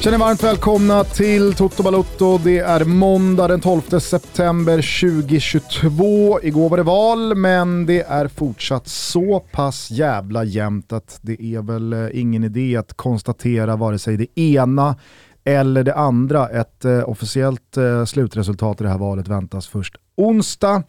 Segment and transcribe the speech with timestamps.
[0.00, 2.38] Känner varmt välkomna till Toto Balotto.
[2.38, 6.40] Det är måndag den 12 september 2022.
[6.42, 11.62] Igår var det val, men det är fortsatt så pass jävla jämnt att det är
[11.62, 14.96] väl eh, ingen idé att konstatera vare sig det ena
[15.44, 16.48] eller det andra.
[16.48, 20.82] Ett eh, officiellt eh, slutresultat i det här valet väntas först onsdag.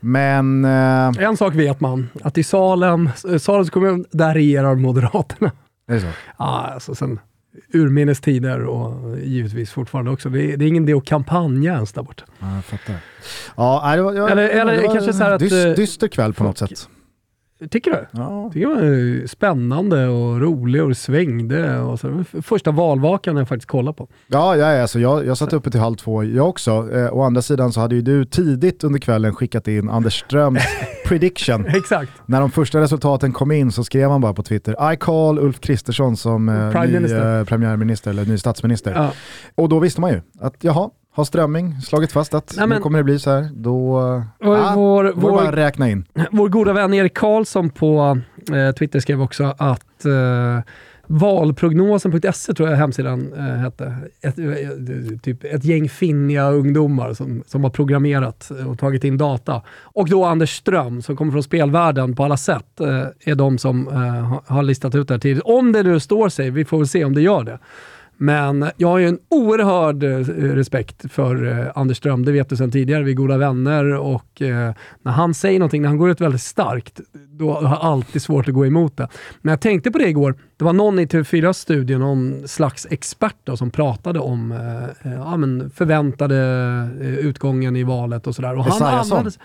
[0.00, 0.64] Men...
[0.64, 5.52] Eh, en sak vet man, att i Salem, eh, Salens kommun, där regerar Moderaterna.
[5.86, 6.06] Det är så?
[6.38, 7.18] Ja, alltså sen
[7.72, 10.28] urminnes tider och givetvis fortfarande också.
[10.28, 12.24] Det är, det är ingen idé att kampanja ens där borta.
[12.38, 12.96] Ja, jag fattar.
[13.56, 15.42] Ja, det var, jag, eller eller det var kanske så här att...
[15.42, 16.88] Eh, dyster kväll på något sätt.
[17.70, 18.06] Tycker du?
[18.10, 18.50] Ja.
[18.52, 21.78] Tycker det var spännande och rolig och det svängde.
[21.78, 22.24] Och så.
[22.42, 24.08] Första valvakan jag faktiskt kollade på.
[24.26, 26.70] Ja, ja alltså jag, jag satt uppe till halv två jag också.
[26.92, 30.62] Eh, å andra sidan så hade ju du tidigt under kvällen skickat in Anders Ströms
[31.08, 31.66] prediction.
[31.66, 32.12] Exakt.
[32.26, 35.60] När de första resultaten kom in så skrev han bara på Twitter I call Ulf
[35.60, 38.92] Kristersson som eh, ny eh, premiärminister eller ny statsminister.
[38.92, 39.12] Ja.
[39.54, 42.82] Och då visste man ju att jaha, har Strömming slagit fast att Nej, men- nu
[42.82, 44.22] kommer det bli så här, då ah,
[44.74, 46.04] vår, bara vår, att räkna in.
[46.30, 48.18] vår goda vän Erik Karlsson på
[48.52, 50.60] eh, Twitter skrev också att eh,
[51.06, 53.96] valprognosen.se tror jag hemsidan eh, hette.
[54.22, 59.62] Ett, eh, typ ett gäng finniga ungdomar som, som har programmerat och tagit in data.
[59.82, 63.88] Och då Anders Ström som kommer från spelvärlden på alla sätt eh, är de som
[63.88, 65.42] eh, har- har listat ut det här tidigt.
[65.44, 67.58] Om det nu står sig, vi får väl se om det gör det.
[68.16, 70.08] Men jag har ju en oerhörd eh,
[70.54, 74.42] respekt för eh, Anders Ström, det vet du sedan tidigare, vi är goda vänner och
[74.42, 78.22] eh, när han säger någonting, när han går ut väldigt starkt, då har jag alltid
[78.22, 79.08] svårt att gå emot det.
[79.42, 83.56] Men jag tänkte på det igår, det var någon i TV4-studion, någon slags expert då,
[83.56, 86.36] som pratade om eh, ja, men förväntade
[87.00, 88.54] utgången i valet och sådär.
[88.58, 89.18] Och han Esaiasson?
[89.18, 89.38] använde-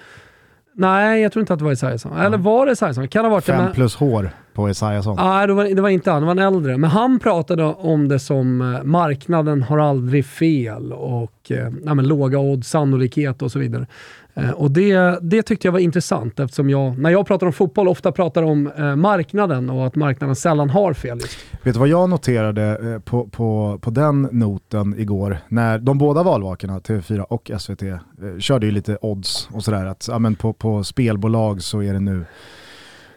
[0.74, 2.18] Nej, jag tror inte att det var Esaiasson.
[2.18, 3.08] Eller var det Esaiasson?
[3.08, 3.52] Kan ha varit det.
[3.54, 5.16] Fem plus hår på Esaiasson.
[5.16, 6.22] Nej, det var, det var inte han.
[6.22, 6.78] Det var en äldre.
[6.78, 12.08] Men han pratade om det som eh, marknaden har aldrig fel och eh, ja, men
[12.08, 13.88] låga odds, sannolikhet och så vidare.
[14.34, 17.88] Eh, och det, det tyckte jag var intressant eftersom jag, när jag pratar om fotboll,
[17.88, 21.18] ofta pratar om eh, marknaden och att marknaden sällan har fel.
[21.22, 21.38] Just.
[21.64, 25.38] Vet du vad jag noterade eh, på, på, på den noten igår?
[25.48, 27.98] När de båda valvakorna, TV4 och SVT, eh,
[28.40, 29.86] körde ju lite odds och sådär.
[29.86, 32.26] Att ja, men på, på spelbolag så är det nu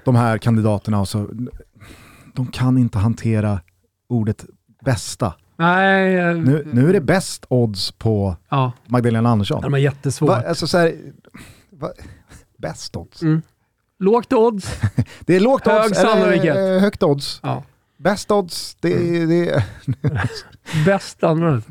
[0.05, 1.29] de här kandidaterna och så,
[2.35, 3.61] de kan inte hantera
[4.09, 4.45] ordet
[4.85, 5.35] bästa.
[5.57, 9.63] Nej, eh, Nu, nu är det bäst odds på ja, Magdalena Andersson.
[9.63, 10.29] de är jättesvårt.
[10.29, 10.95] Va, alltså så här,
[11.71, 11.89] va,
[12.59, 13.23] bäst odds?
[13.23, 13.43] Mm.
[13.99, 14.81] Lågt odds.
[15.21, 16.57] Det är lågt Hög odds, sannolikhet.
[16.57, 17.41] eh, högt odds.
[17.43, 17.65] Ja.
[17.99, 19.65] Bäst odds, det, är- det, är-
[20.87, 21.67] Bäst använt.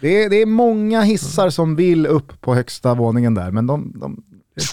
[0.00, 3.92] Det är, det är många hissar som vill upp på högsta våningen där, men de,
[3.96, 4.22] de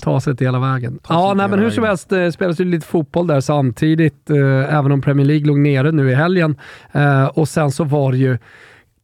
[0.04, 1.00] Ta sig till hela vägen.
[1.04, 4.76] Ta Ja, nej, men hur som helst eh, spelas det lite fotboll där samtidigt, eh,
[4.76, 6.56] även om Premier League låg nere nu i helgen.
[6.92, 8.38] Eh, och sen så var det ju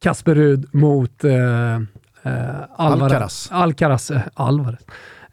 [0.02, 1.80] Kasper Rud mot eh, eh,
[2.76, 3.02] Alvarez.
[3.02, 3.48] Alcaraz.
[3.52, 4.10] Alcaraz.
[4.10, 4.80] Eh, Alvarez.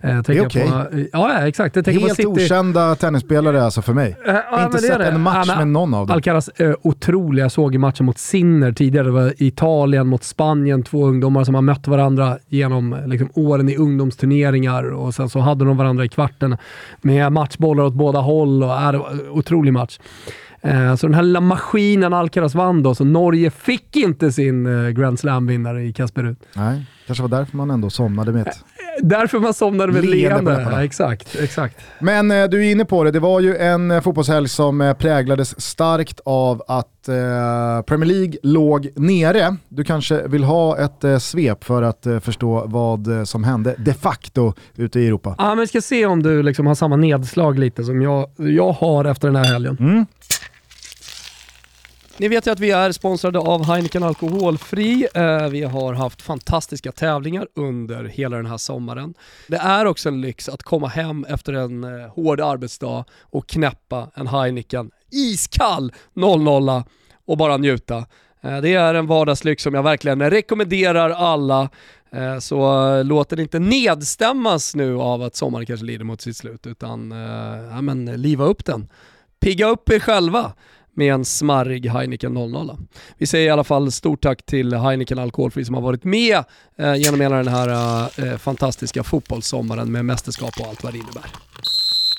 [0.04, 0.62] Eh, tänker jag okej.
[1.02, 1.76] eh, ja, exakt.
[1.76, 2.28] Jag helt på City.
[2.28, 4.18] okända tennisspelare alltså för mig.
[4.28, 5.06] Eh, ja, Inte det är sett det.
[5.06, 6.14] en match Ja, med någon av dem.
[6.14, 7.46] Alcaraz eh, otroliga.
[7.46, 9.06] Jag såg i matchen mot Sinner tidigare.
[9.06, 10.84] Det var Italien mot Spanien.
[10.84, 15.40] Två ungdomar som har mött varandra genom eh, liksom, åren i ungdomsturneringar och sen så
[15.40, 16.58] hade de varandra i kvarten
[17.02, 18.64] med matchbollar åt båda håll.
[18.64, 20.00] Och, det var en otrolig match.
[20.64, 24.90] Eh, så den här lilla maskinen Alcaraz vann då, så Norge fick inte sin eh,
[24.90, 26.38] Grand Slam-vinnare i Kasper Ruud.
[26.56, 28.58] Nej, kanske var därför man ändå somnade med ett.
[29.02, 30.68] Därför man somnade med Leende.
[30.72, 31.78] Ja, exakt, exakt.
[32.00, 34.94] Men eh, du är inne på det, det var ju en eh, fotbollshelg som eh,
[34.94, 39.56] präglades starkt av att eh, Premier League låg nere.
[39.70, 43.76] Du kanske vill ha ett eh, svep för att eh, förstå vad eh, som hände
[43.78, 45.36] de facto ute i Europa.
[45.38, 48.72] Ja, men vi ska se om du liksom har samma nedslag lite som jag, jag
[48.72, 49.78] har efter den här helgen.
[49.80, 50.06] Mm.
[52.22, 55.08] Ni vet ju att vi är sponsrade av Heineken Alkoholfri.
[55.14, 59.14] Eh, vi har haft fantastiska tävlingar under hela den här sommaren.
[59.48, 64.12] Det är också en lyx att komma hem efter en eh, hård arbetsdag och knäppa
[64.16, 66.84] en Heineken iskall 00
[67.26, 67.98] och bara njuta.
[68.42, 71.70] Eh, det är en vardagslyx som jag verkligen rekommenderar alla.
[72.40, 77.12] Så låt den inte nedstämmas nu av att sommaren kanske lider mot sitt slut, utan
[77.72, 78.90] ja, men, liva upp den.
[79.40, 80.54] Pigga upp er själva
[80.96, 82.78] med en smarrig Heineken 00.
[83.18, 86.44] Vi säger i alla fall stort tack till Heineken Alkoholfri som har varit med
[86.78, 90.98] eh, genom hela den här eh, eh fantastiska fotbollssommaren med mästerskap och allt vad det
[90.98, 91.32] innebär.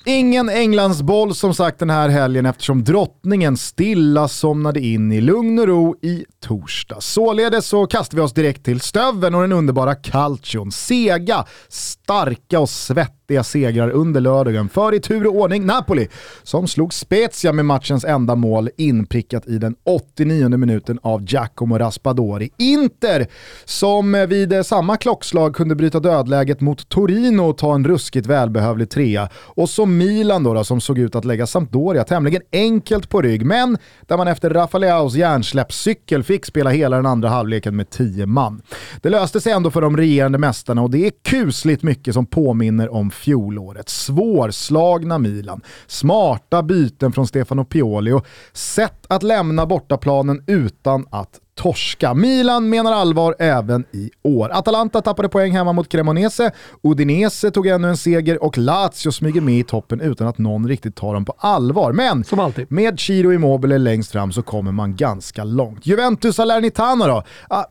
[0.07, 5.67] Ingen Englandsboll som sagt den här helgen eftersom drottningen stilla somnade in i lugn och
[5.67, 7.01] ro i torsdag.
[7.01, 10.73] Således så kastar vi oss direkt till stöven och den underbara calcion.
[10.73, 16.09] Sega, starka och svettiga svettiga segrar under lördagen för i tur och ordning Napoli
[16.43, 22.51] som slog Spezia med matchens enda mål inprickat i den 89 minuten av Giacomo Raspadori.
[22.59, 23.27] Inter
[23.65, 29.29] som vid samma klockslag kunde bryta dödläget mot Torino och ta en ruskigt välbehövlig trea.
[29.35, 33.47] Och så Milan då, då som såg ut att lägga Sampdoria tämligen enkelt på rygg,
[33.47, 38.63] men där man efter Rafaleaus hjärnsläppscykel fick spela hela den andra halvleken med 10 man.
[39.03, 42.93] Det löste sig ändå för de regerande mästarna och det är kusligt mycket som påminner
[42.93, 43.89] om fjolåret.
[43.89, 52.15] Svårslagna Milan, smarta byten från Stefano Pioli och sätt att lämna bortaplanen utan att torska.
[52.15, 54.51] Milan menar allvar även i år.
[54.53, 56.51] Atalanta tappade poäng hemma mot Cremonese,
[56.83, 60.97] Udinese tog ännu en seger och Lazio smyger med i toppen utan att någon riktigt
[60.97, 61.93] tar dem på allvar.
[61.93, 62.73] Men Som alltid.
[62.73, 65.87] med Chiro Immobile längst fram så kommer man ganska långt.
[65.87, 67.23] Juventus Salernitana då?
[67.49, 67.65] Ah,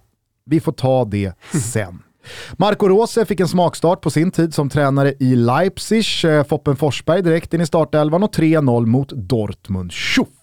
[0.45, 1.33] vi får ta det
[1.73, 1.99] sen.
[2.57, 6.05] Marco Rose fick en smakstart på sin tid som tränare i Leipzig.
[6.25, 9.91] Eh, Foppen Forsberg direkt in i startelvan och 3-0 mot Dortmund.
[9.91, 10.40] Tjoff!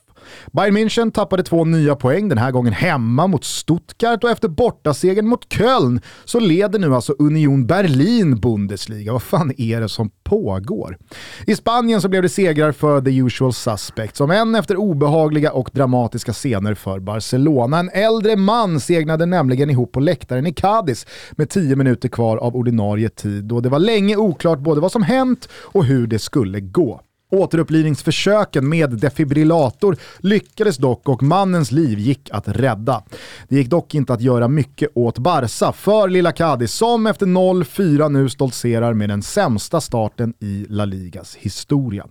[0.52, 5.26] Bayern München tappade två nya poäng, den här gången hemma mot Stuttgart och efter bortasegern
[5.28, 9.12] mot Köln så leder nu alltså Union Berlin Bundesliga.
[9.12, 10.98] Vad fan är det som pågår?
[11.46, 15.70] I Spanien så blev det segrar för the usual suspects, som än efter obehagliga och
[15.72, 17.78] dramatiska scener för Barcelona.
[17.78, 22.56] En äldre man segnade nämligen ihop på läktaren i Cadiz med 10 minuter kvar av
[22.56, 26.60] ordinarie tid och det var länge oklart både vad som hänt och hur det skulle
[26.60, 27.00] gå.
[27.30, 33.02] Återupplivningsförsöken med defibrillator lyckades dock och mannens liv gick att rädda.
[33.48, 38.08] Det gick dock inte att göra mycket åt Barca för lilla Cadiz som efter 0-4
[38.08, 42.06] nu stoltserar med den sämsta starten i La Ligas historia.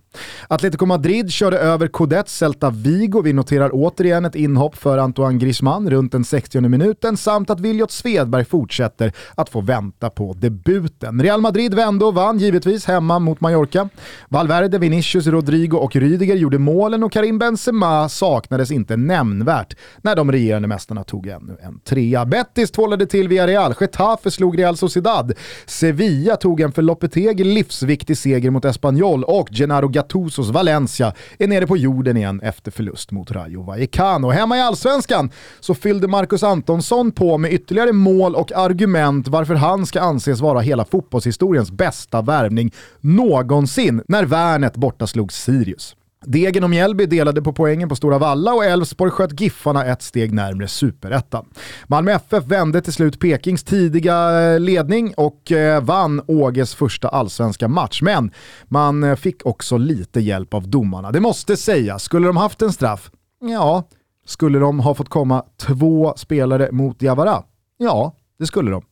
[0.48, 3.22] Atletico Madrid körde över Codet Celta Vigo.
[3.22, 7.90] Vi noterar återigen ett inhopp för Antoine Griezmann runt den 60 minuten samt att Viljot
[7.90, 11.22] Svedberg fortsätter att få vänta på debuten.
[11.22, 13.88] Real Madrid vände och vann givetvis hemma mot Mallorca.
[14.28, 20.16] Valverde, Vinicius Vinicius, Rodrigo och Rydiger gjorde målen och Karim Benzema saknades inte nämnvärt när
[20.16, 22.24] de regerande mästarna tog ännu en trea.
[22.24, 25.32] Betis tvålade till Villarreal, Getafe slog Real Sociedad,
[25.66, 31.66] Sevilla tog en för Lopetegi livsviktig seger mot Espanyol och Gennaro Gattusos Valencia är nere
[31.66, 34.30] på jorden igen efter förlust mot Rayo Vallecano.
[34.30, 35.30] Hemma i Allsvenskan
[35.60, 40.60] så fyllde Marcus Antonsson på med ytterligare mål och argument varför han ska anses vara
[40.60, 45.96] hela fotbollshistoriens bästa värvning någonsin när värnet borta slog Sirius.
[46.26, 50.32] Degen och Mjällby delade på poängen på Stora Valla och Elfsborg sköt Giffarna ett steg
[50.32, 51.46] närmre superettan.
[51.86, 57.68] Malmö FF vände till slut Pekings tidiga eh, ledning och eh, vann Åges första allsvenska
[57.68, 58.02] match.
[58.02, 58.30] Men
[58.68, 61.12] man eh, fick också lite hjälp av domarna.
[61.12, 63.10] Det måste sägas, skulle de haft en straff?
[63.40, 63.88] Ja.
[64.26, 67.42] Skulle de ha fått komma två spelare mot Diawara?
[67.76, 68.82] Ja, det skulle de.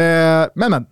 [0.00, 0.86] Eh, men men,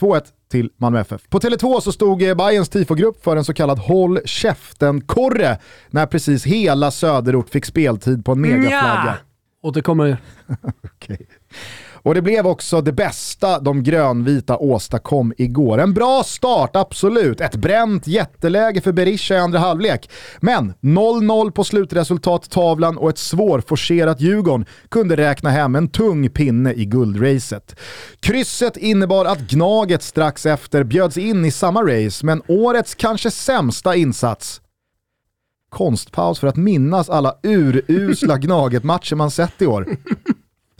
[0.00, 0.22] 2-1
[0.52, 1.22] till Malmö FF.
[1.28, 5.58] På Tele2 så stod eh, Bayerns tifogrupp för en så kallad håll käften-korre
[5.90, 9.04] när precis hela söderort fick speltid på en megaflagga.
[9.04, 9.16] Nja.
[9.62, 10.16] Återkommer.
[10.84, 11.26] Okej.
[12.02, 15.78] Och det blev också det bästa de grönvita åstadkom igår.
[15.78, 17.40] En bra start, absolut.
[17.40, 20.10] Ett bränt jätteläge för Berisha i andra halvlek.
[20.40, 26.84] Men 0-0 på slutresultattavlan och ett svårforcerat Djurgården kunde räkna hem en tung pinne i
[26.84, 27.76] guldracet.
[28.20, 33.96] Krysset innebar att Gnaget strax efter bjöds in i samma race, men årets kanske sämsta
[33.96, 34.60] insats
[35.72, 39.96] konstpaus för att minnas alla urusla Gnaget-matcher man sett i år.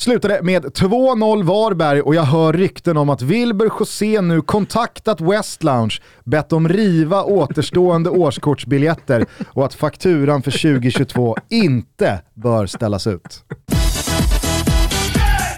[0.02, 5.62] Slutade med 2-0 Varberg och jag hör rykten om att Wilber José nu kontaktat West
[5.62, 13.44] Lounge, bett dem riva återstående årskortsbiljetter och att fakturan för 2022 inte bör ställas ut.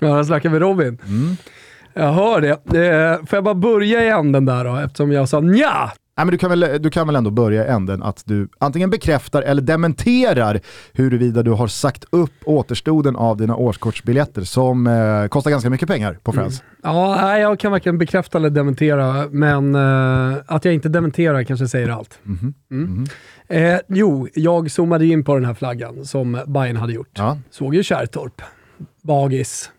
[0.00, 0.98] Ja, där snackar vi Robin.
[1.94, 2.50] Jag hör det.
[2.50, 5.92] Eh, Får jag bara börja i änden där då, eftersom jag sa nja.
[6.16, 8.90] Nej, men du, kan väl, du kan väl ändå börja i änden att du antingen
[8.90, 10.61] bekräftar eller dementerar
[10.92, 16.18] huruvida du har sagt upp återstoden av dina årskortsbiljetter som eh, kostar ganska mycket pengar
[16.23, 16.62] på Friends.
[16.83, 21.68] Ja, nej, jag kan varken bekräfta eller dementera, men eh, att jag inte dementerar kanske
[21.68, 22.18] säger allt.
[22.71, 23.06] Mm.
[23.49, 27.11] Eh, jo, jag zoomade in på den här flaggan som Bayern hade gjort.
[27.12, 27.38] Ja.
[27.50, 28.42] Såg ju Kärrtorp,
[29.02, 29.71] Bagis,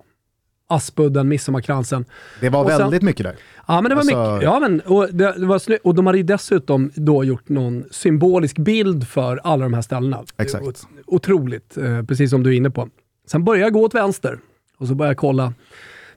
[0.67, 2.05] Aspudden, Midsommarkransen.
[2.41, 3.35] Det var sen- väldigt mycket där.
[3.67, 4.43] Ja, men det var Alltså- mycket.
[4.43, 8.57] Ja, men, och, det, det var och de hade ju dessutom då gjort någon symbolisk
[8.57, 10.23] bild för alla de här ställena.
[10.37, 10.65] Exakt.
[11.05, 12.89] Otroligt, eh, precis som du är inne på.
[13.27, 14.39] Sen började jag gå åt vänster
[14.77, 15.53] och så började jag kolla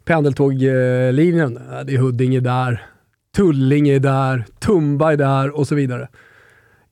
[0.05, 1.57] pendeltåglinjen.
[1.57, 2.87] Eh, det är Huddinge där,
[3.37, 6.09] Tullinge är där, Tumba är där och så vidare.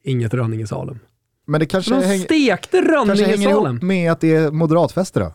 [0.03, 0.99] Inget Rönningesalem.
[1.47, 5.21] Men det kanske, Men de häng, stekte kanske hänger ihop med att det är moderatfester
[5.21, 5.33] då?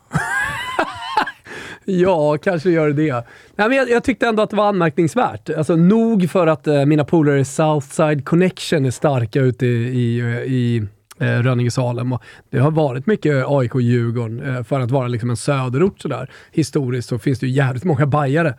[2.00, 3.14] Ja, kanske gör det det.
[3.56, 5.50] Nej, men jag, jag, tyckte ändå att det var anmärkningsvärt.
[5.50, 10.20] Alltså, nog för att eh, mina polare i Southside Connection är starka ute i, i,
[10.46, 10.84] i
[11.20, 12.18] eh, Rönninge-Salem.
[12.50, 16.30] Det har varit mycket AIK-Djurgården eh, för att vara liksom en söderort sådär.
[16.52, 18.56] Historiskt så finns det ju jävligt många bajare.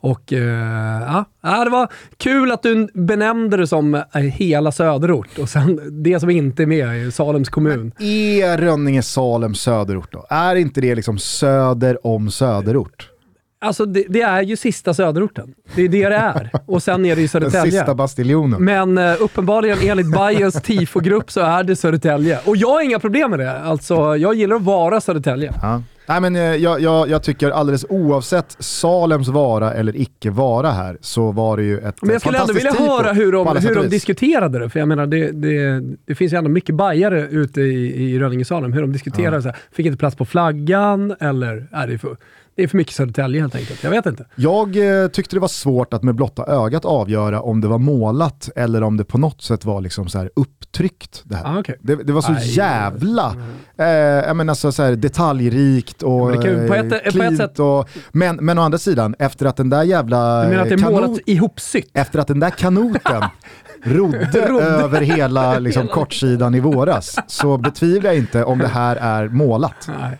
[0.00, 5.48] Och eh, ja, det var kul att du benämnde det som eh, hela söderort och
[5.48, 7.92] sen det som inte är med är Salems kommun.
[7.98, 10.26] Men är Rönninge Salem söderort då?
[10.30, 13.10] Är inte det liksom söder om söderort?
[13.58, 15.54] Alltså det, det, är ju sista söderorten.
[15.74, 16.50] Det är det det är.
[16.66, 17.62] Och sen är det ju Södertälje.
[17.62, 18.64] Den sista bastiljonen.
[18.64, 22.38] Men uh, uppenbarligen enligt Bayerns tifogrupp så är det Södertälje.
[22.44, 23.60] Och jag har inga problem med det.
[23.60, 25.52] Alltså, jag gillar att vara Södertälje.
[25.62, 25.82] Ja.
[26.08, 30.98] Nej, men, eh, jag, jag, jag, tycker alldeles oavsett Salems vara eller icke vara här
[31.00, 33.88] så var det ju ett Men jag skulle ändå vilja höra hur de, hur de
[33.88, 34.70] diskuterade det.
[34.70, 38.72] För jag menar, det, det, det finns ju ändå mycket bajare ute i, i Rönninge-Salem.
[38.72, 39.42] Hur de diskuterade ja.
[39.42, 42.16] så här, Fick inte plats på flaggan eller är det för
[42.56, 43.82] det är för mycket Södertälje helt enkelt.
[43.84, 44.26] Jag vet inte.
[44.34, 48.50] Jag eh, tyckte det var svårt att med blotta ögat avgöra om det var målat
[48.56, 51.22] eller om det på något sätt var liksom så här upptryckt.
[51.24, 51.56] Det, här.
[51.56, 51.76] Ah, okay.
[51.80, 53.36] det, det, var så Aj, jävla
[53.78, 54.28] mm.
[54.28, 57.58] eh, menar så, så här, detaljrikt och på ett, eh, på ett sätt...
[57.58, 60.42] Och, men, men å andra sidan, efter att den där jävla...
[60.42, 61.90] Du menar att det är kanot, målat ihopsytt?
[61.94, 63.22] Efter att den där kanoten
[63.82, 69.28] rodde över hela liksom, kortsidan i våras så betvivlar jag inte om det här är
[69.28, 69.88] målat.
[70.00, 70.18] Nej.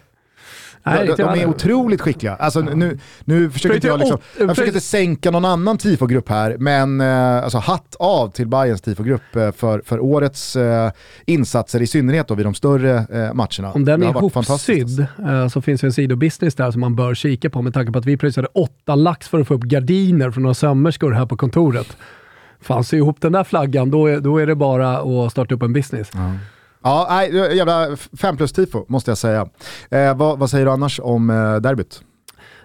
[0.86, 2.34] Nej, de, de är otroligt skickliga.
[2.34, 6.56] Alltså, nu, nu försöker inte jag, liksom, jag försöker inte sänka någon annan tifogrupp här,
[6.58, 10.90] men eh, alltså, hatt av till Bayerns tifogrupp eh, för, för årets eh,
[11.26, 13.72] insatser, i synnerhet då vid de större eh, matcherna.
[13.72, 17.50] Om den är ihopsydd eh, så finns det en sidobusiness där som man bör kika
[17.50, 20.42] på med tanke på att vi pröjsade åtta lax för att få upp gardiner från
[20.42, 21.96] några sömmerskor här på kontoret.
[22.60, 25.62] Fan, sy ihop den där flaggan, då är, då är det bara att starta upp
[25.62, 26.14] en business.
[26.14, 26.38] Mm.
[26.86, 29.48] Ja, nej, jävla fem plus tifo måste jag säga.
[29.90, 32.00] Eh, vad, vad, säger du annars om eh, derbyt?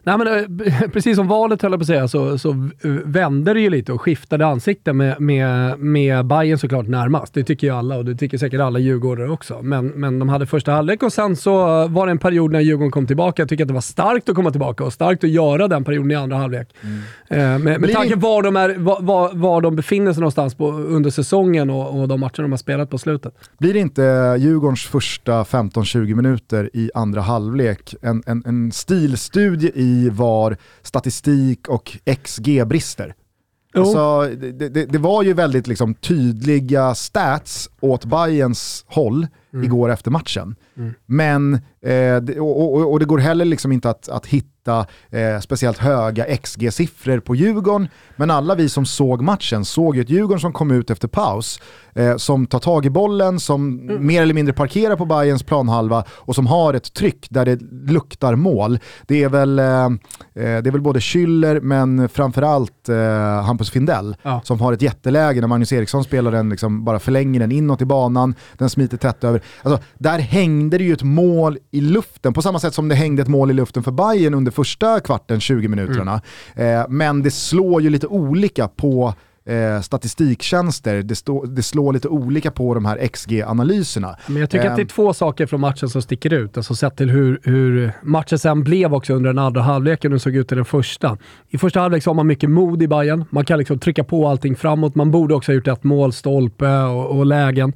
[0.03, 2.69] Nej, men, eh, precis som valet höll jag på att säga, så, så
[3.05, 7.33] vände det ju lite och skiftade ansikte med, med, med Bayern såklart närmast.
[7.33, 9.59] Det tycker ju alla och det tycker säkert alla djurgårdare också.
[9.61, 12.91] Men, men de hade första halvlek och sen så var det en period när Djurgården
[12.91, 13.41] kom tillbaka.
[13.41, 16.11] Jag tycker att det var starkt att komma tillbaka och starkt att göra den perioden
[16.11, 16.75] i andra halvlek.
[16.81, 17.01] Mm.
[17.27, 21.09] Eh, med med tanke var de, är, var, var, de befinner sig någonstans på, under
[21.09, 23.33] säsongen och, och de matcher de har spelat på slutet.
[23.59, 24.01] Blir det inte
[24.39, 31.67] Djurgårdens första 15-20 minuter i andra halvlek en, en, en stilstudie i i var statistik
[31.67, 33.15] och XG brister.
[33.73, 39.65] Alltså, det, det, det, var ju väldigt liksom, tydliga stats åt Bayerns håll mm.
[39.65, 40.55] igår efter matchen.
[40.81, 40.93] Mm.
[41.05, 45.77] Men, eh, och, och, och, det går heller liksom inte att, att hitta eh, speciellt
[45.77, 47.87] höga XG-siffror på Djurgården.
[48.15, 51.59] Men alla vi som såg matchen såg ju ett Djurgården som kom ut efter paus,
[51.95, 54.07] eh, som tar tag i bollen, som mm.
[54.07, 57.61] mer eller mindre parkerar på Bayerns planhalva och som har ett tryck där det
[57.91, 58.79] luktar mål.
[59.07, 59.89] Det är väl, eh, eh
[60.33, 64.41] det är väl både Schüller men framförallt eh, Hampus Findell ja.
[64.43, 67.85] som har ett jätteläge när Magnus Eriksson spelar den, liksom bara förlänger den inåt i
[67.85, 69.41] banan, den smiter tätt över.
[69.61, 73.21] Alltså, där hängde det ju ett mål i luften, på samma sätt som det hängde
[73.21, 76.21] ett mål i luften för Bayern under första kvarten, 20 minuterna.
[76.55, 76.79] Mm.
[76.79, 79.13] Eh, men det slår ju lite olika på
[79.45, 84.15] eh, statistiktjänster, det, stå, det slår lite olika på de här XG-analyserna.
[84.27, 84.87] Men jag tycker eh, att det är ehm.
[84.87, 88.93] två saker från matchen som sticker ut, alltså sett till hur, hur matchen sen blev
[88.93, 91.17] också under den andra halvleken och såg ut i den första.
[91.49, 93.25] I första halvlek så har man mycket mod i Bayern.
[93.29, 96.77] man kan liksom trycka på allting framåt, man borde också ha gjort ett mål, stolpe
[96.77, 97.73] och, och lägen.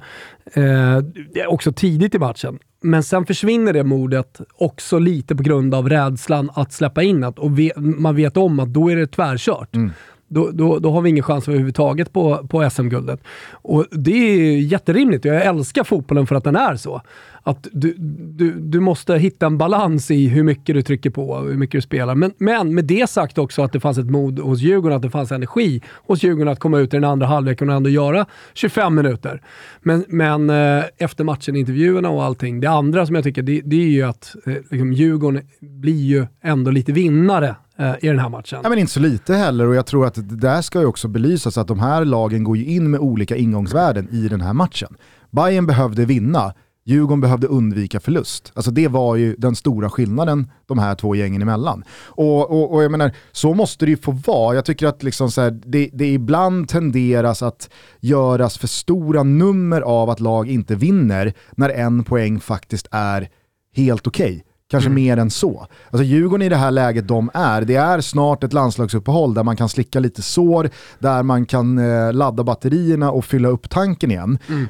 [0.52, 1.02] Eh,
[1.48, 2.58] också tidigt i matchen.
[2.82, 7.26] Men sen försvinner det modet också lite på grund av rädslan att släppa in det.
[7.28, 9.74] Och man vet om att då är det tvärkört.
[9.74, 9.90] Mm
[10.28, 13.20] då, då, då har vi ingen chans överhuvudtaget på, på SM-guldet.
[13.50, 15.24] Och det är jätterimligt.
[15.24, 17.02] Jag älskar fotbollen för att den är så.
[17.42, 21.44] Att du, du, du måste hitta en balans i hur mycket du trycker på och
[21.44, 22.14] hur mycket du spelar.
[22.14, 25.10] Men, men med det sagt också att det fanns ett mod hos Djurgården, att det
[25.10, 28.94] fanns energi hos Djurgården att komma ut i den andra halvleken och ändå göra 25
[28.94, 29.42] minuter.
[29.80, 33.76] Men, men eh, efter matchen, intervjuerna och allting, det andra som jag tycker, det, det
[33.76, 38.28] är ju att eh, liksom, Djurgården blir ju ändå lite vinnare Eh, i den här
[38.28, 38.60] matchen.
[38.62, 41.08] Ja, men inte så lite heller och jag tror att det där ska ju också
[41.08, 44.96] belysas att de här lagen går ju in med olika ingångsvärden i den här matchen.
[45.30, 46.54] Bayern behövde vinna,
[46.84, 48.52] Djurgården behövde undvika förlust.
[48.54, 51.84] Alltså det var ju den stora skillnaden de här två gängen emellan.
[52.04, 54.54] Och, och, och jag menar, så måste det ju få vara.
[54.54, 59.80] Jag tycker att liksom så här, det, det ibland tenderas att göras för stora nummer
[59.80, 63.28] av att lag inte vinner när en poäng faktiskt är
[63.76, 64.26] helt okej.
[64.26, 64.42] Okay.
[64.70, 65.02] Kanske mm.
[65.02, 65.66] mer än så.
[65.90, 69.56] Alltså Djurgården i det här läget de är, det är snart ett landslagsuppehåll där man
[69.56, 74.38] kan slicka lite sår, där man kan eh, ladda batterierna och fylla upp tanken igen.
[74.48, 74.66] Mm.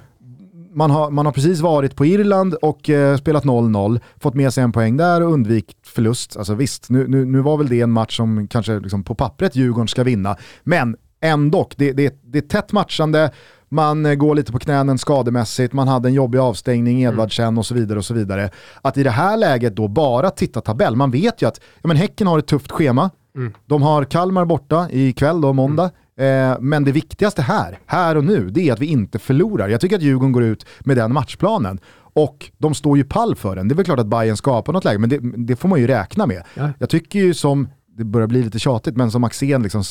[0.75, 4.65] man har, man har precis varit på Irland och eh, spelat 0-0, fått med sig
[4.65, 6.37] en poäng där och undvikit förlust.
[6.37, 9.57] Alltså visst, nu, nu, nu var väl det en match som kanske liksom på pappret
[9.57, 13.31] Djurgården ska vinna, men ändå, det, det, det är tätt matchande,
[13.69, 17.15] man eh, går lite på knänen skademässigt, man hade en jobbig avstängning, mm.
[17.15, 17.99] Edvardsen och så vidare.
[17.99, 18.51] och så vidare.
[18.83, 21.97] Att i det här läget då bara titta tabell, man vet ju att ja, men
[21.97, 23.53] Häcken har ett tufft schema, mm.
[23.67, 26.53] de har Kalmar borta ikväll då, måndag, mm.
[26.53, 29.69] eh, men det viktigaste här, här och nu, det är att vi inte förlorar.
[29.69, 31.81] Jag tycker att Djurgården går ut med den matchplanen.
[32.19, 33.69] Och de står ju pall för den.
[33.69, 35.87] Det är väl klart att Bayern skapar något läge, men det, det får man ju
[35.87, 36.43] räkna med.
[36.55, 36.71] Ja.
[36.79, 39.83] Jag tycker ju som, det börjar bli lite tjatigt, men som Axén liksom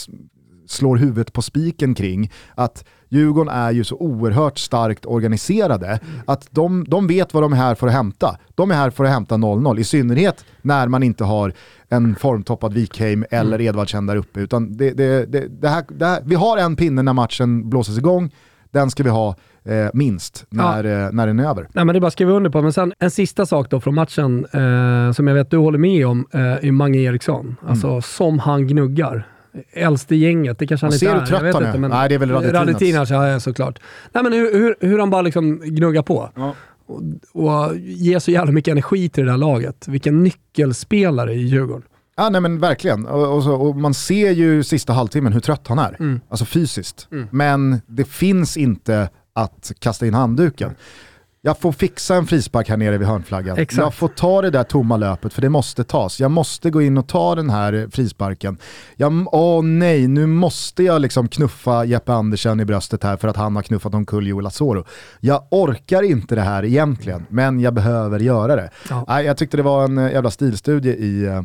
[0.67, 6.00] slår huvudet på spiken kring, att Djurgården är ju så oerhört starkt organiserade mm.
[6.27, 8.38] att de, de vet vad de är här för att hämta.
[8.55, 11.53] De är här för att hämta 0-0, i synnerhet när man inte har
[11.89, 13.67] en formtoppad Wikheim eller mm.
[13.67, 14.39] Edvardsen där uppe.
[14.39, 17.98] Utan det, det, det, det, här, det här, vi har en pinne när matchen blåses
[17.98, 18.31] igång,
[18.72, 21.05] den ska vi ha eh, minst när, ja.
[21.05, 21.67] eh, när den är över.
[21.74, 22.62] Nej, men det är bara att skriva under på.
[22.62, 26.07] Men sen en sista sak då från matchen eh, som jag vet du håller med
[26.07, 27.55] om, eh, är Mange Eriksson.
[27.67, 28.01] Alltså mm.
[28.01, 29.27] som han gnuggar
[29.71, 30.59] äldst i gänget.
[30.59, 31.09] Det kanske han inte är.
[31.09, 31.89] Ser du trött han är?
[31.89, 32.31] Nej, det är väl.
[32.31, 33.79] Radetinas, ja såklart.
[34.13, 36.29] Nej, men hur, hur, hur han bara liksom gnuggar på.
[36.35, 36.55] Ja.
[36.85, 37.01] Och,
[37.33, 39.88] och ger så jävla mycket energi till det där laget.
[39.88, 41.83] Vilken nyckelspelare i Djurgården.
[42.17, 43.05] Ja, nej men verkligen.
[43.05, 45.95] Och, och, så, och, man ser ju sista halvtimmen hur trött han är.
[46.00, 46.21] Mm.
[46.29, 47.07] Alltså fysiskt.
[47.12, 47.27] Mm.
[47.31, 50.75] Men det finns inte att kasta in handduken
[51.45, 53.57] jag får fixa en frispark här nere vid hörnflaggan.
[53.57, 53.83] Exakt.
[53.83, 56.19] Jag får ta det där tomma löpet för det måste tas.
[56.19, 58.57] Jag måste gå in och ta den här frisparken.
[58.95, 63.37] Jag, åh nej, nu måste jag liksom knuffa Jeppe Andersen i bröstet här för att
[63.37, 64.85] han har knuffat omkull Joel Asoro.
[65.19, 68.69] Jag orkar inte det här egentligen, men jag behöver göra det.
[68.89, 69.21] Ja.
[69.21, 71.41] Jag tyckte det var en jävla stilstudie i eh,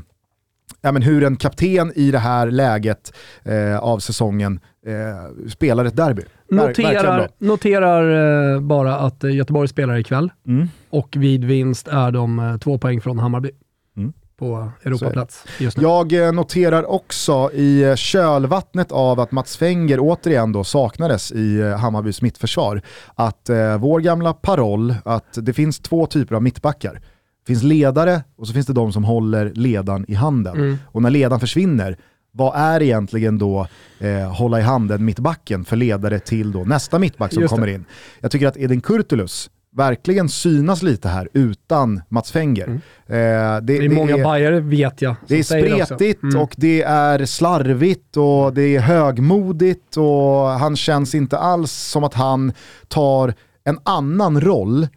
[0.80, 3.12] ja, men hur en kapten i det här läget
[3.42, 6.22] eh, av säsongen eh, spelar ett derby.
[6.50, 10.68] Noterar, noterar eh, bara att eh, Göteborg spelar ikväll mm.
[10.90, 13.50] och vid vinst är de eh, två poäng från Hammarby.
[13.96, 14.12] Mm.
[14.38, 15.82] på Europaplats just nu.
[15.82, 22.82] Jag noterar också i kölvattnet av att Mats Fenger återigen då saknades i Hammarbys mittförsvar,
[23.14, 27.00] att vår gamla paroll att det finns två typer av mittbackar.
[27.44, 30.56] Det finns ledare och så finns det de som håller ledan i handen.
[30.56, 30.78] Mm.
[30.86, 31.96] Och när ledan försvinner,
[32.32, 33.66] vad är egentligen då
[33.98, 37.84] eh, hålla i handen mittbacken för ledare till då nästa mittback som kommer in?
[38.20, 42.64] Jag tycker att Edin Kurtulus verkligen synas lite här utan Mats Fenger.
[42.64, 42.76] Mm.
[42.76, 45.16] Eh, det, det, är det många bajare vet jag.
[45.26, 46.40] Det är spretigt mm.
[46.40, 52.14] och det är slarvigt och det är högmodigt och han känns inte alls som att
[52.14, 52.52] han
[52.88, 54.88] tar en annan roll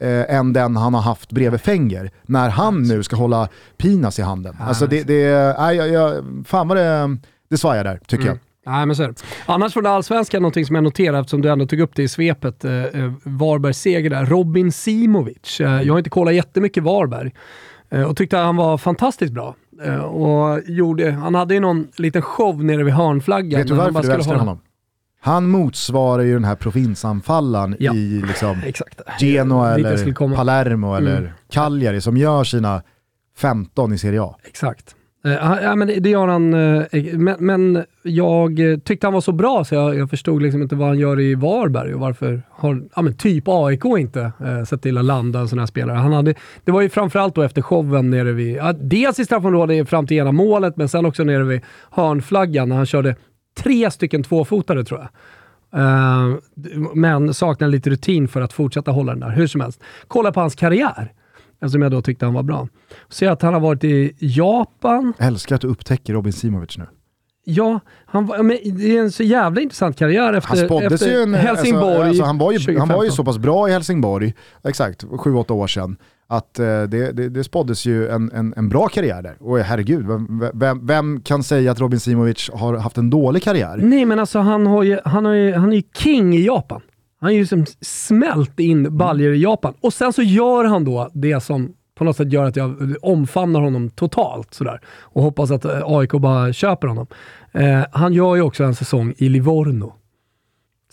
[0.00, 4.22] eh, än den han har haft bredvid Fenger när han nu ska hålla Pinas i
[4.22, 4.56] handen.
[4.60, 5.24] Alltså det, det,
[5.58, 7.16] äh, jag, jag, fan vad det,
[7.50, 8.26] det svajar där tycker mm.
[8.26, 8.38] jag.
[8.72, 9.12] Nej, men så
[9.46, 12.64] Annars från allsvenskan, någonting som jag noterar eftersom du ändå tog upp det i svepet,
[12.64, 14.26] eh, eh Varbergs seger där.
[14.26, 15.60] Robin Simovic.
[15.60, 17.32] Eh, jag har inte kollat jättemycket Varberg
[17.90, 19.54] eh, och tyckte att han var fantastiskt bra.
[19.84, 23.60] Eh, och gjorde, han hade ju någon liten show nere vid hörnflaggan.
[23.60, 24.58] Vet du varför du älskar honom?
[25.26, 28.56] Han motsvarar ju den här provinsanfallaren ja, i liksom
[29.18, 31.06] Genoa eller Palermo mm.
[31.06, 32.82] eller Cagliari som gör sina
[33.38, 34.36] 15 i Serie A.
[34.44, 34.94] Exakt.
[35.26, 36.84] Uh, ja, men det gör han, uh,
[37.14, 40.88] men, men, jag tyckte han var så bra så jag, jag, förstod liksom inte vad
[40.88, 44.32] han gör i Varberg och varför har ja, men typ AIK inte
[44.68, 45.96] sett till att landa en sån här spelare.
[45.96, 46.34] Han hade,
[46.64, 50.16] det var ju framförallt då efter showen nere vid, ja, dels i straffområdet fram till
[50.16, 51.60] ena målet, men sen också nere vid
[51.90, 53.16] hörnflaggan när han körde
[53.56, 55.08] tre stycken tvåfotade tror jag.
[55.80, 56.36] Uh,
[56.94, 59.30] men saknar lite rutin för att fortsätta hålla den där.
[59.30, 61.12] Hur som helst, kolla på hans karriär.
[61.70, 62.68] Som jag då tyckte han var bra.
[63.08, 65.12] Se att han har varit i Japan.
[65.18, 66.86] Jag älskar att du upptäcker Robin Simovic nu.
[67.48, 71.86] Ja, han men det är en så jävla intressant karriär efter, han efter en, Helsingborg.
[71.86, 75.52] Alltså, alltså, han, var ju, han var ju så pass bra i Helsingborg, exakt, 7-8
[75.52, 75.96] år sedan,
[76.28, 79.36] att eh, det, det, det spåddes ju en, en, en, bra karriär där.
[79.40, 83.76] Och herregud, vem, vem, vem, kan säga att Robin Simovic har haft en dålig karriär?
[83.82, 86.80] Nej men alltså han, har ju, han, har ju, han är ju king i Japan.
[87.20, 89.74] Han har ju liksom smält in baljor i Japan.
[89.80, 93.60] Och sen så gör han då det som på något sätt gör att jag omfamnar
[93.60, 94.80] honom totalt sådär.
[95.00, 97.06] Och hoppas att eh, AIK bara köper honom.
[97.52, 99.92] Eh, han gör ju också en säsong i Livorno.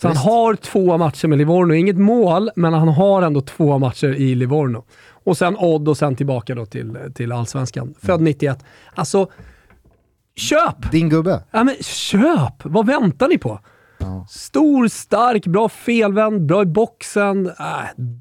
[0.00, 0.20] Så Just.
[0.20, 1.74] han har två matcher med Livorno.
[1.74, 4.84] Inget mål, men han har ändå två matcher i Livorno.
[5.24, 7.94] Och sen Odd och sen tillbaka då till, till Allsvenskan.
[7.98, 8.56] Född 91.
[8.56, 8.66] Mm.
[8.94, 9.30] Alltså,
[10.36, 10.92] köp!
[10.92, 11.42] Din gubbe.
[11.50, 12.54] Ja, men köp!
[12.64, 13.60] Vad väntar ni på?
[14.04, 14.26] Ja.
[14.28, 17.46] Stor, stark, bra felvänd, bra i boxen.
[17.46, 17.52] Äh,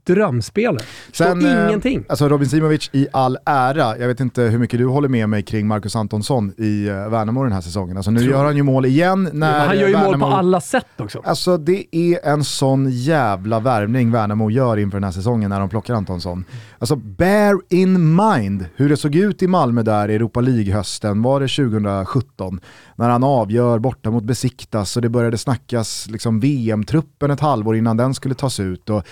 [0.06, 0.84] drömspelare.
[1.14, 2.06] Sen, eh, ingenting.
[2.10, 5.44] Alltså Robin Simovic i all ära, jag vet inte hur mycket du håller med mig
[5.44, 7.98] kring Marcus Antonsson i uh, Värnamo den här säsongen.
[7.98, 8.32] Alltså nu Tror.
[8.32, 9.30] gör han ju mål igen.
[9.34, 10.18] När ja, han gör ju Värnamo...
[10.18, 11.22] mål på alla sätt också.
[11.26, 15.70] Alltså det är en sån jävla värvning Värnamo gör inför den här säsongen när de
[15.70, 16.46] plockar Antonsson.
[16.80, 21.40] Alltså bear in mind hur det såg ut i Malmö där i Europa League-hösten, var
[21.40, 22.60] det 2017?
[22.96, 25.38] När han avgör borta mot Besiktas och det började
[25.74, 28.90] snackas liksom VM-truppen ett halvår innan den skulle tas ut.
[28.90, 29.04] Och,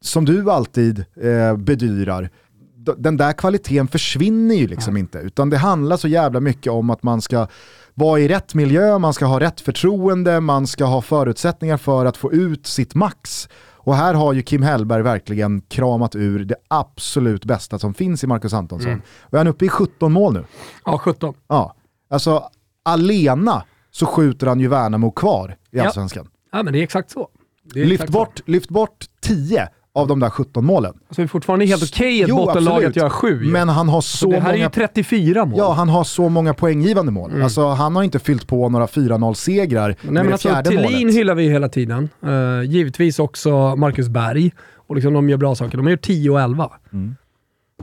[0.00, 2.30] som du alltid eh, bedyrar,
[2.98, 5.00] den där kvaliteten försvinner ju liksom Nej.
[5.00, 5.18] inte.
[5.18, 7.46] Utan det handlar så jävla mycket om att man ska
[7.94, 12.16] vara i rätt miljö, man ska ha rätt förtroende, man ska ha förutsättningar för att
[12.16, 13.48] få ut sitt max.
[13.84, 18.26] Och här har ju Kim Hellberg verkligen kramat ur det absolut bästa som finns i
[18.26, 18.92] Marcus Antonsson.
[18.92, 19.02] Mm.
[19.20, 20.44] Och är han uppe i 17 mål nu?
[20.84, 21.34] Ja, 17.
[21.48, 21.74] Ja,
[22.10, 22.50] alltså
[22.84, 26.28] alena så skjuter han ju Värnamo kvar i Allsvenskan.
[26.32, 27.28] Ja, ja men det är exakt så.
[27.74, 28.50] Är lyft, exakt bort, så.
[28.50, 30.92] lyft bort 10 av de där 17 målen.
[31.08, 33.40] Alltså det är fortfarande helt okej okay, ett bottenlag att göra sju.
[33.40, 34.36] Men han har så många...
[34.36, 34.64] Det här många...
[34.64, 35.58] är ju 34 mål.
[35.58, 37.30] Ja, han har så många poänggivande mål.
[37.30, 37.42] Mm.
[37.42, 41.14] Alltså han har inte fyllt på några 4-0-segrar med men det alltså, fjärde Thelin målet.
[41.14, 42.08] hyllar vi hela tiden.
[42.26, 44.52] Uh, givetvis också Marcus Berg.
[44.74, 45.76] Och liksom de gör bra saker.
[45.76, 46.70] De gör 10 och 11.
[46.92, 47.16] Mm.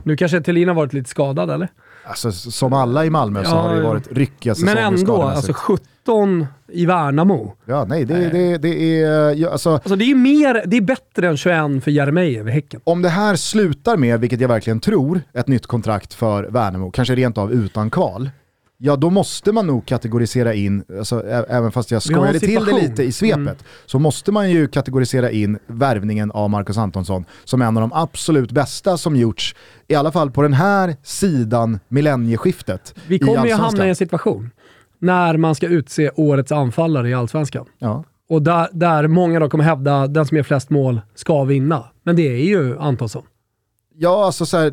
[0.02, 1.68] Nu kanske Thelin har varit lite skadad eller?
[2.08, 6.46] Alltså, som alla i Malmö så har det varit ryckiga säsonger Men ändå, alltså 17
[6.68, 7.54] i Värnamo.
[7.64, 9.34] Ja, nej, det, det, det är...
[9.34, 12.80] Ja, alltså, alltså, det är mer, det är bättre än 21 för Jeremejeff i Häcken.
[12.84, 17.14] Om det här slutar med, vilket jag verkligen tror, ett nytt kontrakt för Värnamo, kanske
[17.14, 18.30] rent av utan kval,
[18.78, 23.02] ja då måste man nog kategorisera in, alltså, även fast jag skojade till det lite
[23.02, 23.56] i svepet, mm.
[23.86, 28.52] så måste man ju kategorisera in värvningen av Marcus Antonsson som en av de absolut
[28.52, 29.54] bästa som gjorts,
[29.88, 32.94] i alla fall på den här sidan millennieskiftet.
[33.06, 34.50] Vi kommer ju hamna i en situation
[34.98, 37.66] när man ska utse årets anfallare i Allsvenskan.
[37.78, 38.04] Ja.
[38.28, 41.84] Och där, där många då kommer hävda den som gör flest mål ska vinna.
[42.02, 43.22] Men det är ju Antonsson.
[43.94, 44.72] Ja, alltså så här,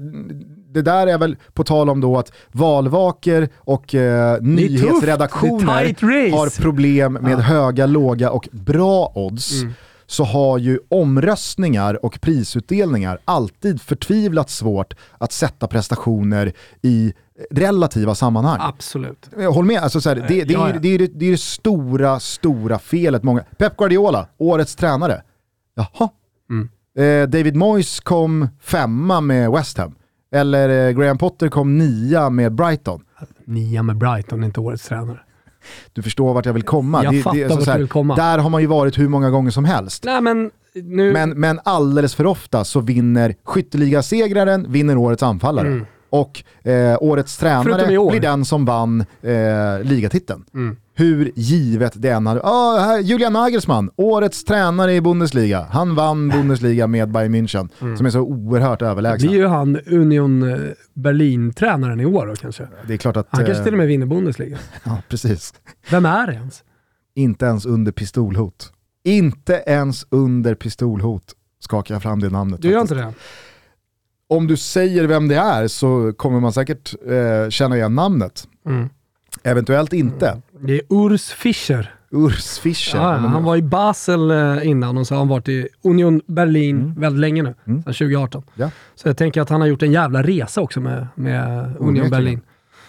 [0.75, 7.13] det där är väl på tal om då att valvaker och eh, nyhetsredaktioner har problem
[7.13, 7.37] med ja.
[7.37, 9.61] höga, låga och bra odds.
[9.61, 9.73] Mm.
[10.07, 17.13] så har ju omröstningar och prisutdelningar alltid förtvivlat svårt att sätta prestationer i
[17.51, 18.57] relativa sammanhang.
[18.61, 19.29] Absolut.
[19.53, 20.75] Håll med, alltså, så här, det, det, ja, ja.
[20.75, 23.23] Är, det, är, det är det stora, stora felet.
[23.23, 23.43] Många.
[23.57, 25.21] Pep Guardiola, årets tränare.
[25.75, 26.09] Jaha.
[26.49, 26.69] Mm.
[26.97, 29.95] Eh, David Moyes kom femma med West Ham.
[30.35, 33.01] Eller eh, Graham Potter kom nia med Brighton.
[33.45, 35.19] Nia med Brighton är inte årets tränare.
[35.93, 37.03] Du förstår vart jag vill komma.
[37.03, 38.15] Jag det, fattar det, vart du vill komma.
[38.15, 40.03] Där har man ju varit hur många gånger som helst.
[40.03, 41.13] Nej, men, nu...
[41.13, 45.67] men, men alldeles för ofta så vinner skytteligasegraren vinner årets anfallare.
[45.67, 45.85] Mm.
[46.21, 50.45] Och eh, årets tränare blir den som vann eh, ligatiteln.
[50.53, 52.41] Mm hur givet det än hade...
[52.43, 55.67] Ah, Julian Nagelsmann, årets tränare i Bundesliga.
[55.71, 57.97] Han vann Bundesliga med Bayern München, mm.
[57.97, 59.29] som är så oerhört överlägsen.
[59.29, 60.59] Det är ju han Union eh,
[60.93, 62.67] Berlin-tränaren i år då kanske.
[62.87, 63.27] Det är klart att...
[63.29, 64.57] Han kanske till och med vinner Bundesliga.
[64.83, 65.53] ja, precis.
[65.91, 66.63] Vem är det ens?
[67.15, 68.71] Inte ens under pistolhot.
[69.03, 72.61] Inte ens under pistolhot skakar jag fram det namnet.
[72.61, 73.13] Du gör inte det?
[74.27, 78.47] Om du säger vem det är så kommer man säkert eh, känna igen namnet.
[78.65, 78.89] Mm.
[79.43, 80.29] Eventuellt inte.
[80.29, 80.41] Mm.
[80.59, 81.95] Det är Urs Fischer.
[82.11, 82.97] Urs Fischer.
[82.97, 86.81] Ja, han var i Basel eh, innan och så har han varit i Union Berlin
[86.81, 86.99] mm.
[86.99, 87.83] väldigt länge nu, mm.
[87.83, 88.43] sedan 2018.
[88.55, 88.71] Ja.
[88.95, 92.41] Så jag tänker att han har gjort en jävla resa också med, med Union Berlin.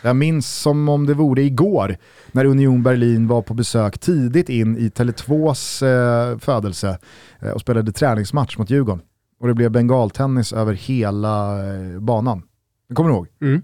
[0.03, 1.96] Jag minns som om det vore igår
[2.33, 5.87] när Union Berlin var på besök tidigt in i Tele2s
[6.33, 6.99] eh, födelse
[7.40, 9.03] eh, och spelade träningsmatch mot Djurgården.
[9.40, 12.42] Och det blev bengaltennis över hela eh, banan.
[12.94, 13.29] Kommer du ihåg?
[13.40, 13.62] Mm.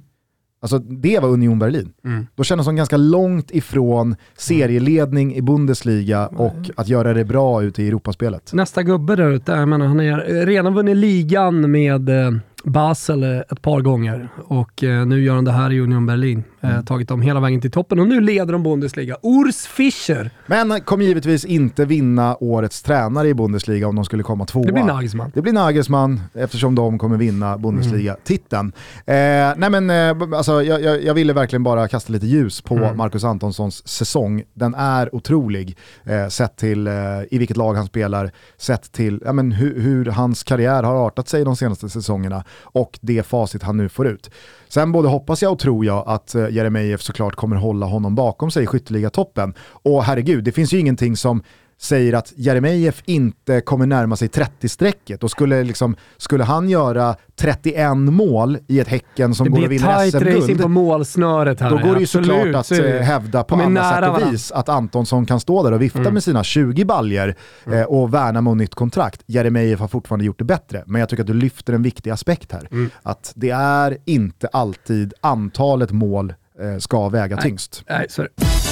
[0.63, 1.93] Alltså det var Union Berlin.
[2.05, 2.27] Mm.
[2.35, 6.41] Då kändes de ganska långt ifrån serieledning i Bundesliga mm.
[6.41, 8.53] och att göra det bra ute i Europaspelet.
[8.53, 12.33] Nästa gubbe där ute, han har redan vunnit ligan med eh,
[12.65, 16.45] Basel ett par gånger och eh, nu gör han det här i Union Berlin.
[16.63, 16.85] Eh, mm.
[16.85, 19.17] tagit dem hela vägen till toppen och nu leder de Bundesliga.
[19.23, 20.31] Urs Fischer!
[20.47, 24.65] Men kommer givetvis inte vinna årets tränare i Bundesliga om de skulle komma tvåa.
[24.65, 25.33] Det blir Nagelsmann.
[25.35, 28.73] Det blir Nagelsmann eftersom de kommer vinna Bundesliga-titeln.
[29.07, 29.51] Mm.
[29.51, 32.77] Eh, nej men eh, alltså, jag, jag, jag, ville verkligen bara kasta lite ljus på
[32.77, 32.97] mm.
[32.97, 34.43] Marcus Antonssons säsong.
[34.55, 36.95] Den är otrolig eh, sett till eh,
[37.31, 41.29] i vilket lag han spelar, sett till ja, men, hur, hur hans karriär har artat
[41.29, 44.31] sig de senaste säsongerna och det facit han nu får ut.
[44.75, 48.51] Sen både hoppas jag och tror jag att eh, Jeremejeff såklart kommer hålla honom bakom
[48.51, 48.67] sig i
[49.11, 49.55] toppen.
[49.59, 51.43] Och herregud, det finns ju ingenting som
[51.83, 57.97] säger att Jeremejeff inte kommer närma sig 30-strecket och skulle, liksom, skulle han göra 31
[57.97, 60.25] mål i ett Häcken som går och vinner SM-guld.
[60.25, 61.71] Det blir racing på målsnöret här.
[61.71, 65.27] Då går det ju såklart att så hävda på alla sätt och vis att Antonsson
[65.27, 66.15] kan stå där och vifta mm.
[66.15, 67.79] med sina 20 baljer mm.
[67.79, 69.23] eh, och värna mot nytt kontrakt.
[69.27, 72.53] Jeremejeff har fortfarande gjort det bättre, men jag tycker att du lyfter en viktig aspekt
[72.53, 72.69] här.
[72.71, 72.91] Mm.
[73.03, 77.85] Att det är inte alltid antalet mål eh, ska väga tyngst.
[77.89, 78.72] Nej, det.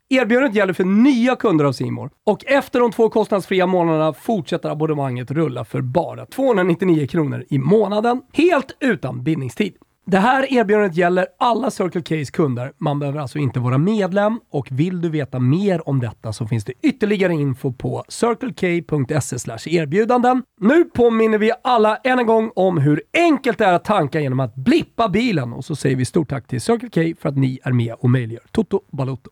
[0.13, 5.31] Erbjudandet gäller för nya kunder av Simor och efter de två kostnadsfria månaderna fortsätter abonnemanget
[5.31, 9.73] rulla för bara 299 kronor i månaden, helt utan bindningstid.
[10.05, 12.71] Det här erbjudandet gäller alla Circle K's kunder.
[12.77, 16.65] Man behöver alltså inte vara medlem och vill du veta mer om detta så finns
[16.65, 20.43] det ytterligare info på circlek.se erbjudanden.
[20.61, 24.39] Nu påminner vi alla än en gång om hur enkelt det är att tanka genom
[24.39, 27.59] att blippa bilen och så säger vi stort tack till Circle K för att ni
[27.63, 29.29] är med och möjliggör Toto Balotto.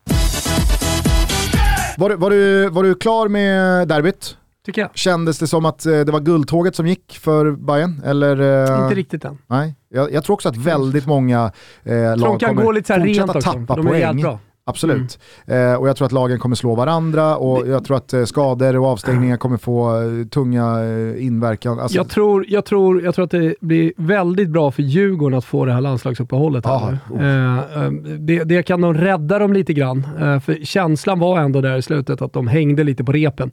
[1.98, 4.36] Var, var, du, var du klar med derbyt?
[4.70, 4.90] Tycker jag.
[4.94, 8.40] Kändes det som att eh, det var guldtåget som gick för Bayern eller?
[8.40, 9.38] Uh, inte riktigt än.
[9.46, 11.52] Nej, jag, jag, tror också att väldigt många
[11.82, 13.52] eh, lag kan kommer gå lite rent också.
[13.52, 14.24] tappa De poäng.
[14.70, 15.18] Absolut.
[15.46, 15.72] Mm.
[15.72, 18.76] Eh, och jag tror att lagen kommer slå varandra och jag tror att eh, skador
[18.76, 21.80] och avstängningar kommer få eh, tunga eh, inverkan.
[21.80, 21.96] Alltså...
[21.96, 25.64] Jag, tror, jag, tror, jag tror att det blir väldigt bra för Djurgården att få
[25.64, 26.66] det här landslagsuppehållet.
[26.66, 27.90] Här oh.
[28.18, 30.06] det, det, kan de rädda dem lite grann,
[30.44, 33.50] för känslan var ändå där i slutet att de hängde lite på repen.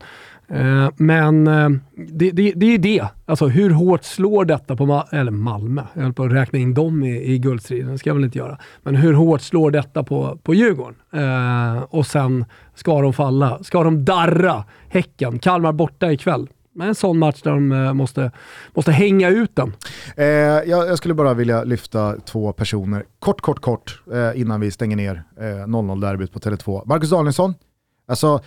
[0.50, 3.08] Eh, men eh, det, det, det är det.
[3.26, 5.84] Alltså hur hårt slår detta på Ma eller Malmö?
[5.94, 8.38] Jag höll på att räkna in dem i, i guldstriden, det ska jag väl inte
[8.38, 8.58] göra.
[8.84, 10.96] Men hur hårt slår detta på, på Djurgården?
[11.14, 13.64] Eh, och sen ska de falla.
[13.64, 15.40] Ska de darra Häcken?
[15.40, 16.48] Kalmar borta ikväll.
[16.78, 18.32] Men en sån match där de eh, måste,
[18.74, 19.74] måste hänga ut den.
[20.18, 24.72] Eh, jag, jag, skulle bara vilja lyfta två personer, kort, kort, kort, eh, innan vi
[24.72, 26.82] stänger ner eh, 0-0-derbyt på Tele2.
[26.86, 27.54] Marcus Danielsson,
[28.08, 28.42] alltså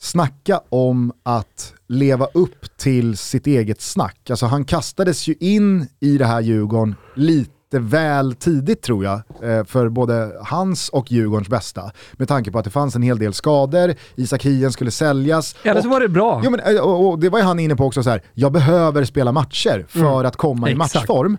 [0.00, 4.30] Snacka om att leva upp till sitt eget snack.
[4.30, 9.64] Alltså han kastades ju in i det här Djurgården lite väl tidigt tror jag, eh,
[9.64, 11.90] för både hans och Djurgårdens bästa.
[12.12, 15.56] Med tanke på att det fanns en hel del skador, Isak Hien skulle säljas.
[15.62, 16.40] Eller så var det bra.
[16.44, 18.52] Jo, men, eh, och, och det var ju han inne på också, så här, jag
[18.52, 20.26] behöver spela matcher för mm.
[20.26, 20.94] att komma Exakt.
[20.94, 21.36] i matchform.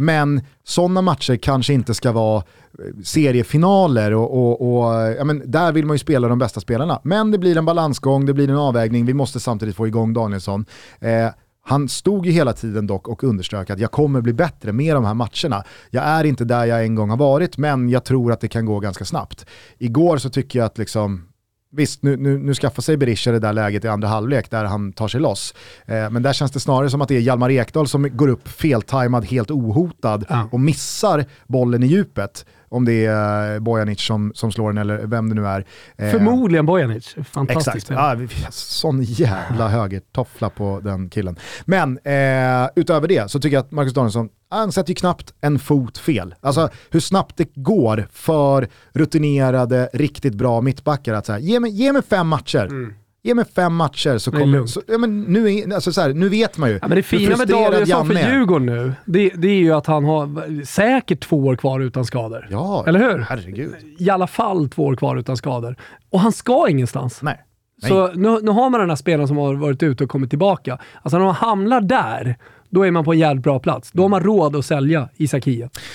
[0.00, 5.72] Men sådana matcher kanske inte ska vara eh, seriefinaler och, och, och ja, men där
[5.72, 7.00] vill man ju spela de bästa spelarna.
[7.02, 10.66] Men det blir en balansgång, det blir en avvägning, vi måste samtidigt få igång Danielsson.
[11.00, 11.28] Eh,
[11.62, 15.04] han stod ju hela tiden dock och underströk att jag kommer bli bättre med de
[15.04, 15.64] här matcherna.
[15.90, 18.66] Jag är inte där jag en gång har varit, men jag tror att det kan
[18.66, 19.46] gå ganska snabbt.
[19.78, 21.29] Igår så tycker jag att liksom,
[21.72, 24.92] Visst, nu, nu, nu skaffar sig Berisha det där läget i andra halvlek där han
[24.92, 25.54] tar sig loss.
[25.86, 28.48] Eh, men där känns det snarare som att det är Hjalmar Ekdal som går upp
[28.48, 30.48] feltajmad, helt ohotad ja.
[30.52, 32.44] och missar bollen i djupet.
[32.70, 35.64] Om det är Bojanic som, som slår den eller vem det nu är.
[35.96, 37.16] Eh, Förmodligen Bojanic.
[37.24, 37.90] Fantastiskt.
[37.90, 38.32] Exakt.
[38.42, 41.36] Ja, sån jävla högertoffla på den killen.
[41.64, 45.58] Men eh, utöver det så tycker jag att Marcus Danielsson, han sätter ju knappt en
[45.58, 46.34] fot fel.
[46.40, 51.92] Alltså hur snabbt det går för rutinerade, riktigt bra mittbackar att säga, ge mig, ge
[51.92, 52.64] mig fem matcher.
[52.66, 52.94] Mm.
[53.22, 54.66] Ge mig fem matcher så kommer...
[54.66, 56.78] Så, ja, men nu, är, alltså så här, nu vet man ju.
[56.82, 60.04] Ja, men det fina med Danielsson för Djurgården nu, det, det, är ju att han
[60.04, 62.48] har säkert två år kvar utan skador.
[62.50, 63.18] Ja, Eller hur?
[63.18, 63.74] Herregud.
[63.98, 65.76] I alla fall två år kvar utan skador.
[66.10, 67.22] Och han ska ingenstans.
[67.22, 67.44] Nej.
[67.88, 70.78] Så nu, nu har man den här spelaren som har varit ute och kommit tillbaka.
[71.02, 72.36] Alltså när man hamnar där,
[72.68, 73.90] då är man på en jävligt bra plats.
[73.92, 75.44] Då har man råd att sälja Isak.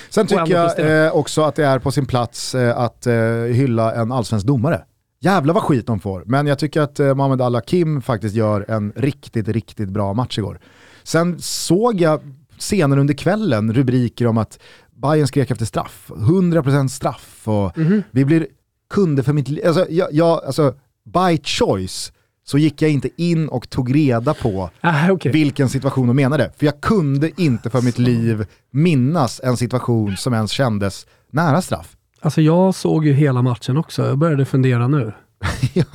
[0.10, 3.14] Sen tycker jag eh, också att det är på sin plats eh, att eh,
[3.54, 4.82] hylla en allsvensk domare.
[5.26, 8.94] Jävlar vad skit de får, men jag tycker att eh, Mohamed Al-Hakim faktiskt gör en
[8.96, 10.60] riktigt, riktigt bra match igår.
[11.04, 12.22] Sen såg jag
[12.58, 14.60] senare under kvällen rubriker om att
[14.96, 18.04] Bayern skrek efter straff, 100% straff och mm -hmm.
[18.12, 18.48] vi blir
[18.90, 19.68] kunder för mitt liv.
[19.68, 20.74] Alltså, jag, jag, alltså,
[21.06, 22.12] by choice
[22.44, 25.32] så gick jag inte in och tog reda på Ah, okay.
[25.32, 26.52] vilken situation de menade.
[26.58, 31.98] För jag kunde inte för mitt liv minnas en situation som ens kändes nära straff.
[32.26, 35.14] Alltså jag såg ju hela matchen också, jag började fundera nu.
[35.74, 35.86] Ja,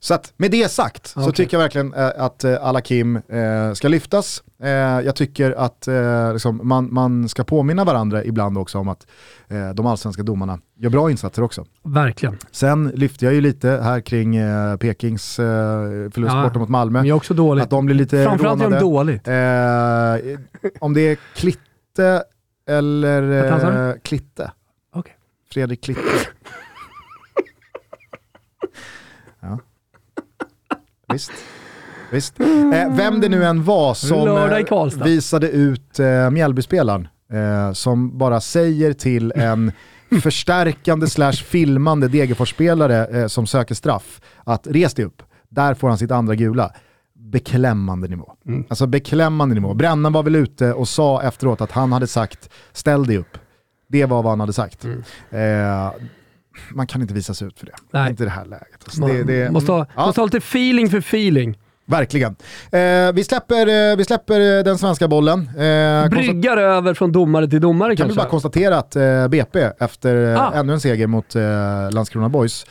[0.00, 1.32] så att med det sagt så Okej.
[1.32, 4.42] tycker jag verkligen eh, att eh, Alakim eh, ska lyftas.
[5.04, 5.88] Jag tycker att
[6.32, 9.06] liksom, man, man ska påminna varandra ibland också om att
[9.74, 11.64] de allsvenska domarna gör bra insatser också.
[11.82, 12.38] Verkligen.
[12.50, 14.38] Sen lyfte jag ju lite här kring
[14.78, 16.98] Pekings förlust Ja, borta mot Malmö.
[16.98, 17.64] Men jag är också dåligt.
[17.64, 18.80] Att de blir lite Framförallt gör de rånade.
[18.80, 19.28] dåligt.
[20.80, 22.22] Om det är Klitte
[22.68, 24.50] eller Klitte.
[25.52, 26.00] Fredrik Klitte.
[29.40, 29.58] ja.
[31.12, 31.32] Visst.
[32.10, 32.40] Visst.
[32.40, 38.40] Eh, vem det nu än var som eh, visade ut eh, Mjällbyspelaren eh, som bara
[38.40, 39.72] säger till en
[40.22, 45.98] förstärkande slash filmande Degerfors-spelare eh, som söker straff att res dig upp, där får han
[45.98, 46.72] sitt andra gula.
[47.14, 48.32] Beklämmande nivå.
[48.46, 48.64] Mm.
[48.68, 49.74] Alltså beklämmande nivå.
[49.74, 53.38] Brännan var väl ute och sa efteråt att han hade sagt ställ dig upp.
[53.90, 54.84] Det var vad han hade sagt.
[55.30, 55.92] Eh,
[56.74, 57.72] man kan inte visa sig ut för det.
[57.72, 57.84] Mm.
[57.90, 58.10] Nej.
[58.10, 58.78] Inte i det här läget.
[58.84, 60.06] Alltså, Man det, det, måste, ha, ja.
[60.06, 61.58] måste ha lite feeling för feeling.
[61.86, 62.36] Verkligen.
[62.72, 65.40] Eh, vi, släpper, eh, vi släpper eh, den svenska bollen.
[65.58, 68.16] Eh, Bryggar över från domare till domare kan vi kanske.
[68.24, 70.52] bara konstatera att eh, BP efter eh, Ah.
[70.54, 71.42] ännu en seger mot eh,
[71.90, 72.66] Landskrona Boys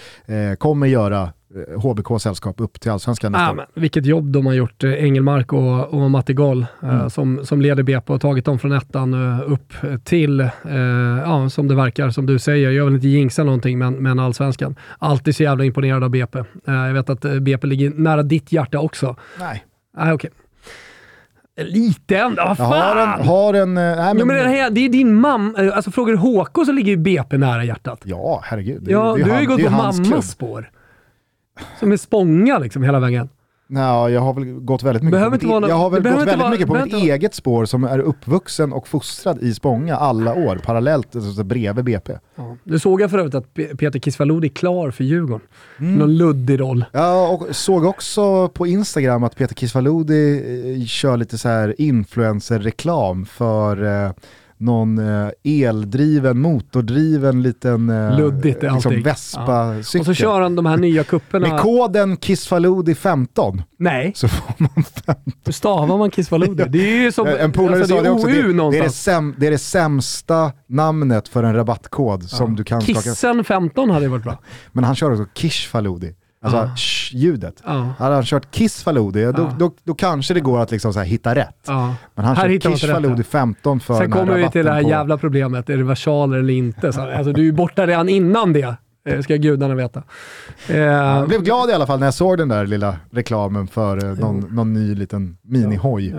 [0.57, 1.33] kommer göra
[1.77, 3.55] HBK sällskap upp till allsvenskan nästa Ja, år.
[3.55, 7.09] men, vilket jobb de har gjort, eh, Engelmark och, och Matti Gall, eh, Mm.
[7.09, 10.49] som, som leder BP och tagit dem från ettan eh, upp till, eh,
[11.25, 14.75] ja, som det verkar, som du säger, jag vill inte jinxa någonting, men, men allsvenskan.
[14.97, 16.39] Alltid så jävla imponerad av BP.
[16.39, 19.15] Eh, jag vet att eh, BP ligger nära ditt hjärta också.
[19.39, 19.65] Nej.
[19.97, 20.29] Nej, okej.
[21.61, 23.19] Lite ändå, vad Jag har fan!
[23.19, 23.27] en...
[23.27, 26.13] Har en eh, nej, Jo, men det, här, det är din mamma, eh, alltså frågar
[26.13, 28.01] du HK så ligger ju BP nära hjärtat.
[28.03, 28.81] Ja, herregud.
[28.83, 30.23] Det, Ja, det är du har ju gått på mammas klubb.
[30.23, 30.69] spår.
[31.79, 33.29] Som är Spånga liksom hela vägen.
[33.71, 35.89] Nej, jag har väl gått väldigt mycket, Behöver på mitt, vara e- någon- jag har
[35.89, 39.53] väl gått väldigt vara- mycket på mitt eget spår som är uppvuxen och fostrad i
[39.53, 42.13] Spånga alla år, parallellt alltså, bredvid BP.
[42.35, 42.55] Ja.
[42.63, 45.47] Du såg jag för övrigt att Peter Kisvalodi är klar för Djurgården.
[45.79, 45.95] Mm.
[45.95, 46.85] Någon luddig roll.
[46.91, 50.41] Ja, och såg också på Instagram att Peter Kisvalodi
[50.81, 54.11] eh, kör lite så här influencer-reklam för eh,
[54.59, 59.01] någon eh, eldriven, motordriven liten eh, Luddigt liksom.
[59.01, 59.99] Vespa-cykel.
[59.99, 61.47] Och så kör han de här nya kupperna.
[61.47, 65.15] Med koden KISFALODI15 Nej, så får man fem.
[65.45, 66.63] hur stavar man Kisvalodi?
[66.69, 69.35] Det är ju som En polare alltså, sa det också, det, det, är det, säm,
[69.37, 73.01] det är det sämsta namnet för en rabattkod som du kan skaka.
[73.01, 74.37] Kissen 15 hade varit bra.
[74.71, 76.75] Men han kör också KISFALODI, alltså Ah.
[76.75, 77.63] sh-ljudet.
[77.65, 77.93] Ja.
[77.99, 79.55] Hade han kört KISFALODI, då, Ja.
[79.59, 81.63] då, då kanske det går att liksom så här hitta rätt.
[81.67, 81.95] Ja.
[82.15, 84.89] Men han Här kör rätt, KISFALODI 15 för Sen kommer vi till det här på-
[84.89, 86.93] jävla problemet, är det versaler eller inte?
[86.93, 88.75] Så, alltså, du är ju borta redan innan det,
[89.09, 90.03] eh, ska gudarna veta.
[90.67, 94.05] Eh, Jag blev glad i alla fall när jag såg den där lilla reklamen för
[94.05, 96.11] eh, någon, någon ny liten minihoj.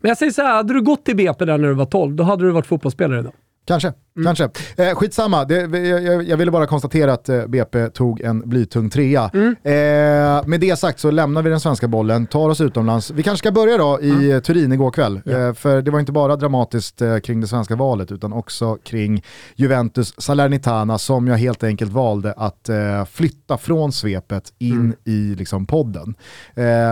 [0.00, 2.14] Men jag säger så här, hade du gått till BP där när du var 12,
[2.16, 3.32] då hade du varit fotbollsspelare idag.
[3.68, 4.24] Kanske, Mm.
[4.36, 4.48] kanske.
[4.84, 9.30] Eh, skitsamma, det, jag, jag- ville bara konstatera att eh, BP tog en blytung trea.
[9.34, 9.56] Mm.
[9.62, 13.10] Eh, med det sagt så lämnar vi den svenska bollen, tar oss utomlands.
[13.10, 15.20] Vi kanske ska börja då i eh, Turin igår kväll.
[15.24, 15.32] Ja.
[15.32, 19.22] Eh, för det var inte bara dramatiskt eh, kring det svenska valet utan också kring
[19.56, 22.70] Juventus Salernitana som jag helt enkelt valde att
[23.10, 24.94] flytta från svepet in Mm.
[25.04, 26.14] i liksom, podden.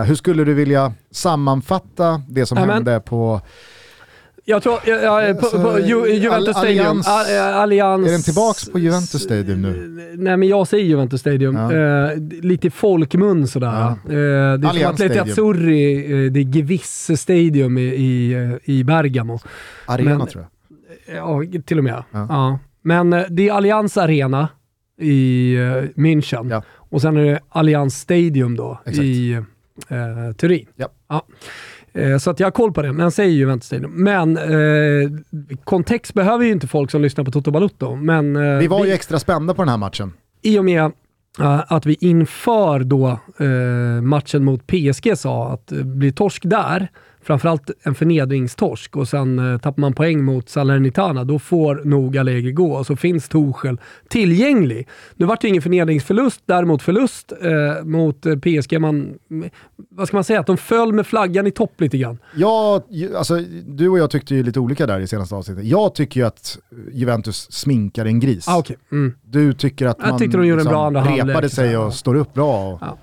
[0.05, 3.41] Hur skulle du vilja sammanfatta det som Ja, men- hände på
[4.49, 6.85] Jag tror, jag, jag, på, Alltså, på Ju, Juventus Stadium.
[7.01, 8.07] Allians- eh, Allians...
[8.07, 9.71] Är den tillbaks på Juventus Stadium nu?
[10.17, 11.55] Nej men jag säger Juventus Stadium.
[11.55, 11.73] Ja.
[11.73, 13.67] Eh, lite folkmun sådär.
[13.67, 13.89] Ja.
[13.91, 15.19] Eh, det är som Allianz Atleti.
[15.19, 19.39] Azzurri, det är Givisse Stadium i, i, eh, i Bergamo.
[19.85, 20.45] Arena Men- tror
[21.07, 21.15] jag.
[21.17, 22.03] Ja, till och med.
[22.11, 22.25] Ja.
[22.29, 22.59] Ja.
[22.81, 24.49] Men eh, det är Allianz Arena
[25.01, 25.55] i
[25.95, 26.49] München.
[26.51, 26.63] Ja.
[26.75, 29.03] Och sen är det Allianz Stadium då Exakt.
[29.05, 29.33] i
[29.89, 30.65] eh, Turin.
[30.75, 31.21] Ja.
[31.97, 33.91] Eh, Så att jag har koll på det, men jag säger Juventus Stadium.
[34.03, 35.09] Men eh,
[35.63, 37.95] kontext behöver ju inte folk som lyssnar på Toto Balutto.
[37.95, 40.13] Men eh, Vi var ju extra spända på den här matchen.
[40.41, 40.91] i och med
[41.39, 43.07] eh, att vi inför då
[43.39, 46.87] eh, matchen mot PSG sa att blir torsk där,
[47.27, 52.51] framförallt en förnedringstorsk och sen eh, tappar man poäng mot Salernitana, då får nog Allegri
[52.51, 53.77] gå och så finns Torshäll
[54.09, 54.87] tillgänglig.
[55.15, 58.81] Nu vart det ingen förnedringsförlust, däremot förlust eh, mot eh, PSG.
[58.81, 59.13] Man,
[59.89, 60.39] vad ska man säga?
[60.39, 62.17] Att de föll med flaggan i topp lite grann.
[62.35, 62.83] Ja,
[63.17, 63.35] alltså,
[63.65, 65.65] du och jag tyckte ju lite olika där i senaste avsnittet.
[65.65, 66.59] Jag tycker ju att
[66.91, 68.47] Juventus sminkar en gris.
[68.47, 68.75] Ah, okay.
[68.91, 69.13] mm.
[69.23, 71.79] Du tycker att Jag man de andra repade sig ja.
[71.79, 72.73] och står upp bra.
[72.73, 72.97] Och ja.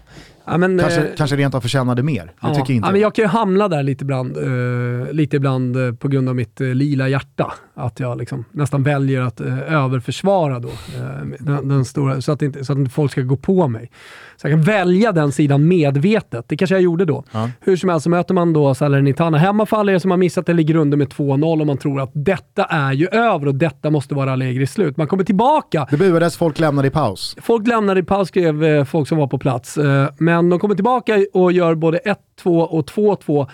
[0.47, 2.32] Ja, men, kanske, eh, kanske rent av förtjänade mer.
[2.40, 3.07] Ja, tycker inte ja, men jag.
[3.07, 6.61] jag kan ju hamna där lite ibland, eh, lite ibland eh, på grund av mitt
[6.61, 7.53] eh, lila hjärta.
[7.74, 12.42] Att jag liksom nästan väljer att eh, överförsvara då, eh, den, den stora, så, att
[12.42, 13.90] inte, så att inte folk ska gå på mig.
[14.37, 16.45] Så jag kan välja den sidan medvetet.
[16.49, 17.24] Det kanske jag gjorde då.
[17.32, 17.51] Ja.
[17.61, 20.47] Hur som helst så möter man då Salernitana hemma för alla er som har missat
[20.47, 23.91] det, ligger under med 2-0 och man tror att detta är ju över och detta
[23.91, 24.97] måste vara Allegris slut.
[24.97, 25.87] Man kommer tillbaka.
[25.91, 27.37] Det buades, folk lämnade i paus.
[27.43, 29.78] Folk lämnade i paus, skrev eh, folk som var på plats.
[29.78, 31.99] Eh, Men de kommer tillbaka och gör både
[32.45, 33.47] 1-2 och 2-2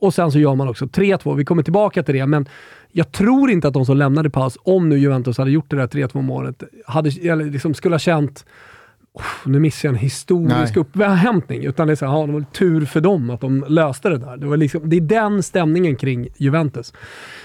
[0.00, 1.36] och sen så gör man också 3-2.
[1.36, 2.48] Vi kommer tillbaka till det, men
[2.92, 5.76] jag tror inte att de som lämnade i paus, om nu Juventus hade gjort det
[5.76, 8.44] där 3-2 målet, hade, eller liksom skulle ha känt
[9.18, 10.80] "Uff, nu missar jag en historisk Nej.
[10.80, 11.64] upphämtning.
[11.64, 14.18] Utan det är så här, ja, det var tur för dem att de löste det
[14.18, 14.36] där.
[14.36, 16.92] Det, var liksom, det är den stämningen kring Juventus.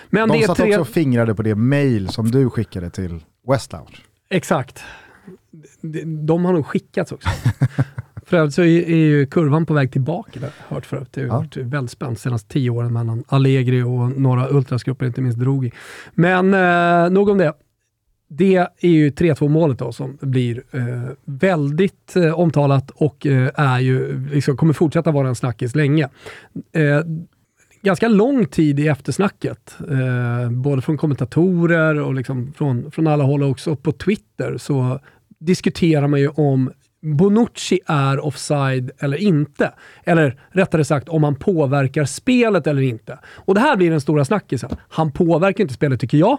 [0.10, 0.68] Men De det satt tre...
[0.70, 3.96] också och fingrade på det mail som du skickade till West Lounge.
[4.30, 4.84] Exakt.
[5.82, 7.30] De, de har nog skickats också.
[8.26, 11.10] för övrigt så är, är ju kurvan på väg tillbaka, där, har jag hört förut.
[11.12, 11.38] Det har Ja.
[11.38, 15.72] varit väldigt spänt de senaste tio åren mellan Allegri och några ultrasgrupper, inte minst Drogi.
[16.14, 17.54] Men eh, nog om det.
[18.28, 23.80] Det är ju 3-2 målet då som blir eh, väldigt eh, omtalat och eh, är
[23.80, 26.10] ju, liksom, kommer fortsätta vara en snackis länge.
[26.72, 27.02] Eh,
[27.82, 33.44] ganska lång tid i eftersnacket, eh, både från kommentatorer och liksom från, från alla håll
[33.44, 35.00] och också på Twitter, så
[35.40, 36.72] diskuterar man ju om
[37.02, 39.74] Bonucci är offside eller inte.
[40.04, 43.20] Eller rättare sagt om han påverkar spelet eller inte.
[43.26, 44.70] Och det här blir den stora snackisen.
[44.90, 46.38] Han påverkar inte spelet tycker jag.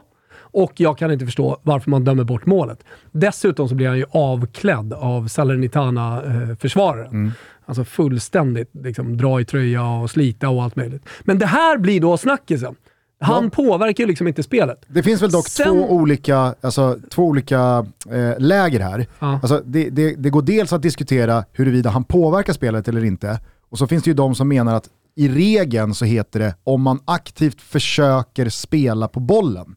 [0.50, 2.78] Och jag kan inte förstå varför man dömer bort målet.
[3.12, 7.32] Dessutom så blir han ju avklädd av Salernitana-försvararen.
[7.66, 11.02] Alltså fullständigt liksom, dra i tröja och slita och allt möjligt.
[11.24, 12.74] Men det här blir då snackisen.
[13.20, 13.50] Han Ja.
[13.50, 14.84] påverkar ju liksom inte spelet.
[14.88, 19.06] Det finns väl dock Sen- två olika, alltså, två olika eh, läger här.
[19.18, 19.38] Ja.
[19.42, 23.40] Alltså, det, det, det går dels att diskutera huruvida han påverkar spelet eller inte.
[23.70, 26.82] Och så finns det ju de som menar att i regeln så heter det om
[26.82, 29.76] man aktivt försöker spela på bollen.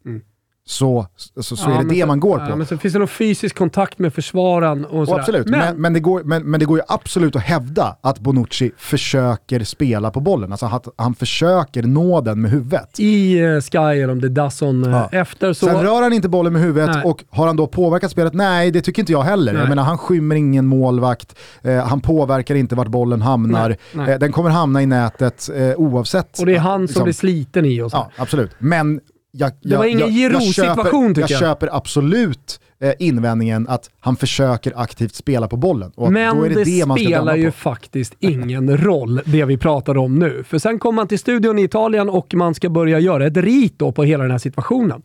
[0.70, 1.05] Så,
[1.38, 2.45] så, så Ja, är det men det så- man går på.
[2.49, 5.93] Ja, men så finns det någon fysisk kontakt med försvararen och Och absolut, men, men,
[5.93, 10.20] det går, men, men det går ju absolut att hävda att Bonucci försöker spela på
[10.20, 10.51] bollen.
[10.51, 12.99] Alltså att han försöker nå den med huvudet.
[12.99, 15.09] i eh, Sky, eller om det är Dazon eh, Ja.
[15.11, 15.65] efter, så...
[15.65, 17.03] Sen rör han inte bollen med huvudet Nej.
[17.05, 18.34] och har han då påverkat spelet?
[18.34, 19.53] Nej, det tycker inte jag heller.
[19.53, 19.61] Nej.
[19.61, 23.76] Jag menar, han skymmer ingen målvakt, eh, han påverkar inte vart bollen hamnar.
[23.93, 26.39] Nej, den kommer hamna i nätet oavsett.
[26.39, 27.03] och det är han som liksom.
[27.03, 27.97] blir sliten i och så.
[27.97, 28.51] Ja, absolut.
[28.59, 28.99] Men
[29.32, 31.40] jag, Det var ingen Giroud-situation, köper, tycker jag jag.
[31.40, 35.92] köper absolut eh, invändningen att han försöker aktivt spela på bollen.
[35.98, 37.58] Men det, det, spelar ju på.
[37.58, 40.44] faktiskt ingen roll, det vi pratar om nu.
[40.44, 43.80] För sen kommer man till studion i Italien och man ska börja göra ett rit
[43.80, 45.02] då på hela den här situationen.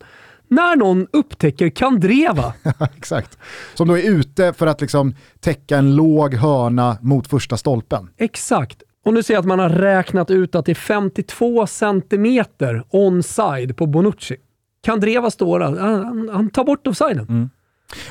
[0.47, 2.53] När någon upptäcker Kandreva,
[2.97, 3.37] Exakt.
[3.73, 8.09] Som då är ute för att liksom täcka en låg hörna mot första stolpen.
[8.17, 8.83] exakt.
[9.05, 13.77] Och nu ser jag att man har räknat ut att det är 52 centimeter onside
[13.77, 14.35] på Bonucci.
[14.83, 17.25] Kandreva står där, han, han tar bort offsiden.
[17.29, 17.49] Mm.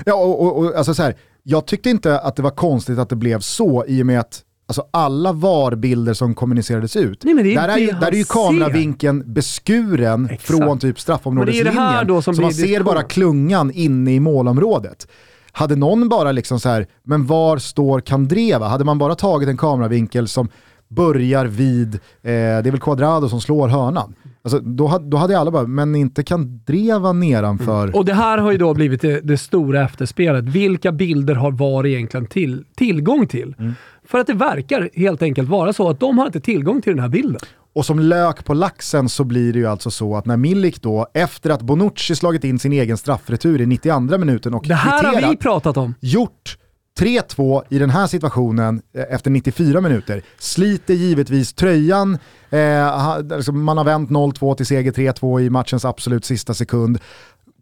[0.04, 3.08] Ja, och, och, och alltså så här, jag tyckte inte att det var konstigt att
[3.08, 7.44] det blev så i och med att alltså alla VAR-bilder som kommunicerades ut, Nej, men
[7.44, 8.32] det är där, är ju, där är ju ser.
[8.32, 10.42] kameravinkeln beskuren Exakt.
[10.42, 12.06] från typ straffområdeslinjen.
[12.06, 12.84] då som så man ser diskussion.
[12.84, 15.08] bara klungan inne i målområdet.
[15.52, 18.68] Hade någon bara liksom så här, men var står Kandreva?
[18.68, 20.48] Hade man bara tagit en kameravinkel som
[20.88, 22.30] börjar vid, eh, det
[22.66, 24.14] är väl Quadrado som slår hörnan.
[24.42, 27.96] Alltså, då, då hade alla bara, men inte Kandreva nedanför.
[27.96, 30.44] Och det här har ju då blivit det, det stora efterspelet.
[30.44, 33.54] Vilka bilder har VAR egentligen till, tillgång till?
[33.58, 33.74] Mm.
[34.06, 37.00] För att det verkar helt enkelt vara så att de har inte tillgång till den
[37.00, 37.40] här bilden.
[37.74, 41.06] Och som lök på laxen så blir det ju alltså så att när Milik då,
[41.14, 45.10] efter att Bonucci slagit in sin egen straffretur i 92 minuten och Det här har
[45.10, 45.94] vi kvitterat, pratat om.
[46.00, 46.58] gjort
[46.98, 50.22] 3-2 i den här situationen eh, efter 94 minuter.
[50.38, 52.18] Sliter givetvis tröjan,
[52.50, 56.98] eh, liksom man har vänt 0-2 till seger 3-2 i matchens absolut sista sekund.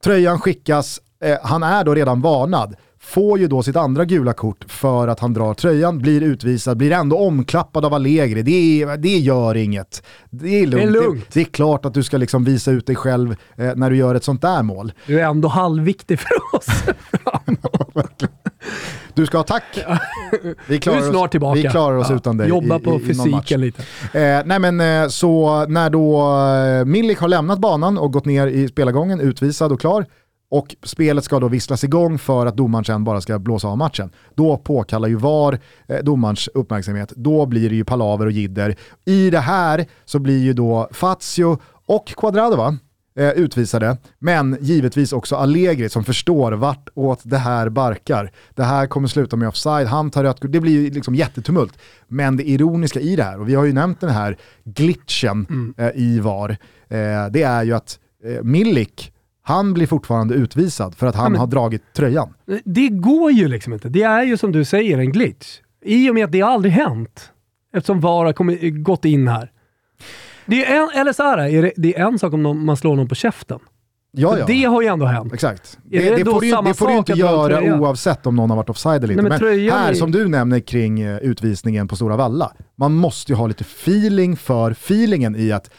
[0.05, 2.77] Tröjan skickas, eh, han är då redan varnad.
[3.01, 6.93] Får ju då sitt andra gula kort för att han drar tröjan, blir utvisad, blir
[6.93, 8.43] ändå omklappad av Allegri.
[8.43, 10.03] Det, är, det gör inget.
[10.31, 10.93] Det är lugnt.
[10.93, 11.25] Det är lugnt.
[11.33, 13.97] Det, det är klart att du ska liksom visa ut dig själv eh, när du
[13.97, 14.93] gör ett sånt där mål.
[15.07, 16.67] Du är ändå halvviktig för oss.
[19.15, 19.65] Du ska ha tack.
[20.69, 21.61] Vi Du är snart tillbaka.
[21.63, 23.83] Vi klarar oss Ja, utan dig Jobba i, på i, fysiken lite.
[24.13, 26.21] Eh, nej men eh, så när då
[26.81, 30.07] eh, Milik har lämnat banan och gått ner i spelargången, utvisad och klar,
[30.51, 34.11] och spelet ska då visslas igång för att domaren sen bara ska blåsa av matchen.
[34.35, 35.59] Då påkallar ju VAR
[35.89, 37.13] eh, domarens uppmärksamhet.
[37.17, 38.77] Då blir det ju palaver och jidder.
[39.05, 42.77] I det här så blir ju då Fazio och Quadrado va?
[43.15, 48.31] Eh, utvisade, men givetvis också Allegri som förstår vart åt det här barkar.
[48.55, 51.79] Det här kommer sluta med offside, han tar rött det blir liksom jättetumult.
[52.09, 55.89] Men det ironiska i det här, och vi har ju nämnt den här glitchen eh,
[55.95, 56.51] i VAR,
[56.89, 61.41] eh, det är ju att eh, Milik, han blir fortfarande utvisad för att han men-
[61.41, 62.35] har dragit tröjan.
[62.65, 63.89] Det går ju liksom inte.
[63.89, 65.59] Det är ju som du säger en glitch.
[65.85, 67.31] I och med att det aldrig hänt.
[67.75, 69.52] Eftersom VAR har kommit, gått in här.
[70.47, 72.77] Det är en, eller så här, är det, det är en sak om någon, man
[72.77, 73.59] slår någon på käften.
[74.15, 74.45] Ja, ja.
[74.47, 75.33] Det har ju ändå hänt.
[75.33, 75.79] Exakt.
[75.85, 78.71] Det, det det, får du, det får du inte göra oavsett om någon har varit
[78.71, 79.23] offside eller inte.
[79.23, 82.93] men Men, tröjan här är- som du nämner kring eh, utvisningen på Stora Valla, man
[82.95, 85.71] måste ju ha lite feeling för feelingen i att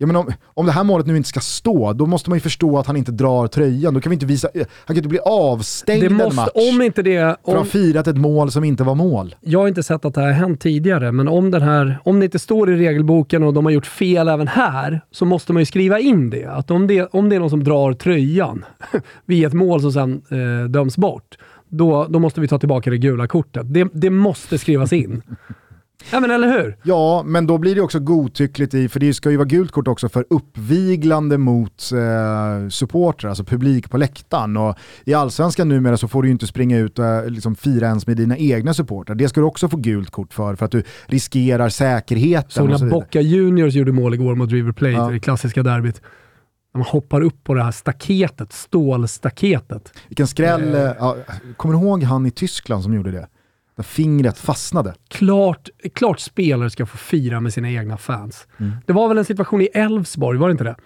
[0.00, 2.40] Ja, men om, om det här målet nu inte ska stå, då måste man ju
[2.40, 3.94] förstå att han inte drar tröjan.
[3.94, 6.82] Då kan vi inte visa, han kan inte bli avstängd Det en måste, match om
[6.82, 7.18] inte det...
[7.18, 9.34] för att ha Om, firat ett mål som inte var mål.
[9.40, 12.18] jag har inte sett att det här har hänt tidigare, men om, den här, om
[12.18, 15.62] det inte står i regelboken och de har gjort fel även här, så måste man
[15.62, 16.44] ju skriva in det.
[16.44, 18.64] Att om det, om det är någon som drar tröjan
[19.26, 21.38] vid ett mål som sen eh, döms bort,
[21.68, 23.74] då, då måste vi ta tillbaka det gula kortet.
[23.74, 25.22] Det, det måste skrivas in.
[26.12, 26.76] Ja men eller hur?
[26.82, 29.88] Ja, men då blir det också godtyckligt i, för det ska ju vara gult kort
[29.88, 34.56] också för uppviglande mot eh, supportrar, alltså publik på läktaren.
[34.56, 37.86] Och I allsvenskan numera så får du ju inte springa ut och eh, liksom fira
[37.86, 39.14] ens med dina egna supportrar.
[39.16, 42.62] Det ska du också få gult kort för, för att du riskerar säkerheten.
[42.62, 42.86] Och när så.
[42.86, 45.10] Boca Juniors gjorde mål igår mot River Plate Ja.
[45.10, 46.00] i det klassiska derbyt.
[46.74, 49.92] När man hoppar upp på det här staketet, stålstaketet.
[50.08, 51.16] Vilken skräll, eh, ja,
[51.56, 53.26] kommer du ihåg han i Tyskland som gjorde det?
[53.78, 54.94] Där fingret fastnade.
[55.08, 58.46] Klart, klart spelare ska få fira med sina egna fans.
[58.58, 58.72] Mm.
[58.86, 60.76] Det var väl en situation i Elfsborg, var det inte det?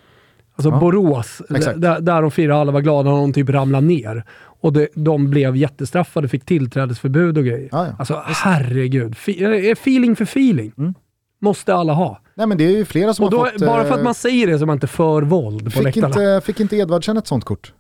[0.57, 0.79] Alltså Ja.
[0.81, 1.43] Borås,
[1.77, 4.25] där, där de firade alla var glada och de typ ramlade ner.
[4.39, 7.69] Och det, de blev jättestraffade, fick tillträdesförbud och grejer.
[7.73, 7.95] Ja, ja.
[7.99, 10.73] Alltså herregud, Fe- eh, feeling för feeling.
[10.79, 10.95] Mm.
[11.41, 12.21] Måste alla ha.
[12.35, 13.61] Nej men det är ju flera som Och då, har fått...
[13.61, 15.83] bara för att eh, man säger det så är man inte för våld på fick
[15.83, 16.07] läktarna.
[16.07, 17.73] inte, fick inte Edvardsen ett sånt kort?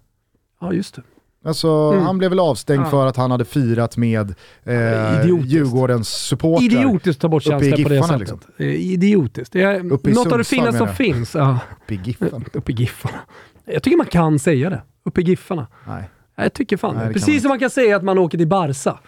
[0.61, 1.03] Ja, just det.
[1.45, 2.05] Alltså, Mm.
[2.05, 2.91] Han blev väl avstängd Ja.
[2.91, 4.35] för att han hade firat med
[4.65, 5.27] eh.
[5.45, 6.65] Djurgårdens supportrar.
[6.65, 8.21] Idiotiskt att ta bort känslor på det Giffarna, sättet.
[8.21, 8.65] liksom.
[8.67, 9.57] Idiotiskt.
[9.57, 11.35] Är Uppe i något av det finaste som finns.
[11.35, 12.45] Ja, Uppe i Giffen.
[12.53, 13.19] uppe i Giffarna.
[13.65, 14.83] Jag tycker man kan säga det.
[15.05, 15.67] Uppe i Giffarna.
[15.87, 16.11] Nej.
[16.37, 17.05] Jag tycker fan Nej, det.
[17.07, 17.41] man Precis inte.
[17.41, 18.99] som man kan säga att man åker till Barca.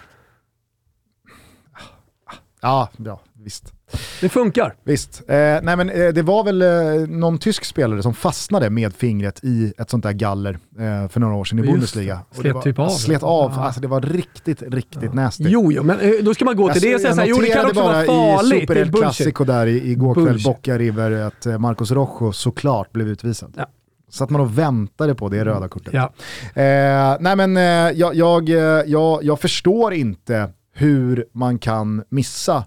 [2.61, 3.73] Ja, ja, visst.
[4.21, 4.75] Det funkar.
[4.85, 5.23] Visst.
[5.29, 9.41] Eh, nej men eh, det var väl eh, någon tysk spelare som fastnade med fingret
[9.45, 12.21] i ett sånt där galler eh, för några år sedan i Just Bundesliga.
[12.31, 12.89] Och Slet var, typ av.
[12.89, 13.65] Slet av, Ja.
[13.65, 15.45] alltså det var riktigt, riktigt nasty.
[15.49, 17.47] Jo, jo, men eh, då ska man gå till det och säga såhär, jo det
[17.47, 18.53] kan noterade också vara bara farligt.
[18.53, 19.17] i Det är Super El bullshit.
[19.17, 20.41] Clasico där i- igår kväll.
[20.45, 23.55] Boca River, att eh, Marcos Rojo såklart blev utvisad.
[23.57, 23.67] Ja.
[24.11, 25.95] Så att man och väntade på det röda kortet.
[25.95, 26.13] Ja.
[26.63, 27.63] Eh, nej men eh,
[27.99, 28.49] jag, jag,
[28.87, 32.65] jag, jag förstår inte hur man kan missa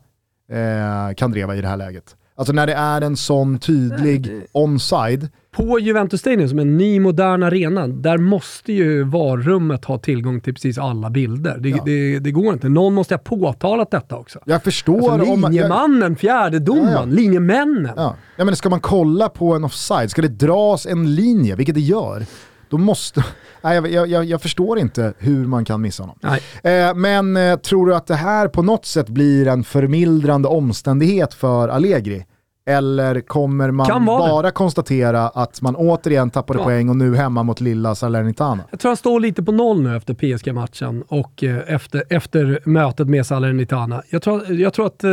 [0.51, 2.15] eh, Kandreva i det här läget.
[2.35, 5.29] Alltså när det är en sån tydlig onside.
[5.55, 10.41] På Juventus Stadium, som är en ny modern arena, där måste ju varummet ha tillgång
[10.41, 11.57] till precis alla bilder.
[11.59, 11.83] Det, Ja.
[11.85, 12.69] det, det går inte.
[12.69, 14.39] Någon måste ha påtalat detta också.
[14.45, 15.41] Jag förstår Alltså, om...
[15.41, 17.05] Jag, linjemannen, fjärdedomaren, Ja, ja.
[17.05, 17.91] linjemännen.
[17.95, 18.15] ja.
[18.35, 21.81] Ja, men ska man kolla på en offside, ska det dras en linje, vilket det
[21.81, 22.25] gör,
[22.69, 23.23] då måste...
[23.61, 26.17] Nej, jag, jag, jag, förstår inte hur man kan missa honom.
[26.63, 31.33] Eh, men eh, tror du att det här på något sätt blir en förmildrande omständighet
[31.33, 32.25] för Allegri?
[32.69, 36.63] Eller kommer man bara konstatera att man återigen tappade Ja.
[36.65, 38.63] poäng och nu hemma mot lilla Salernitana?
[38.71, 43.07] Jag tror han står lite på noll nu efter PSG-matchen och eh, efter, efter mötet
[43.07, 44.01] med Salernitana.
[44.09, 45.09] Jag tror, jag tror att eh,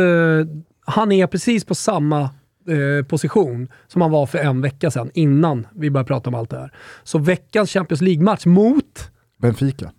[0.85, 2.29] han är precis på samma
[2.67, 6.49] eh, position som han var för en vecka sedan, innan vi började prata om allt
[6.49, 6.71] det här.
[7.03, 9.11] Så veckans Champions League-match mot,
[9.41, 9.91] Benfica.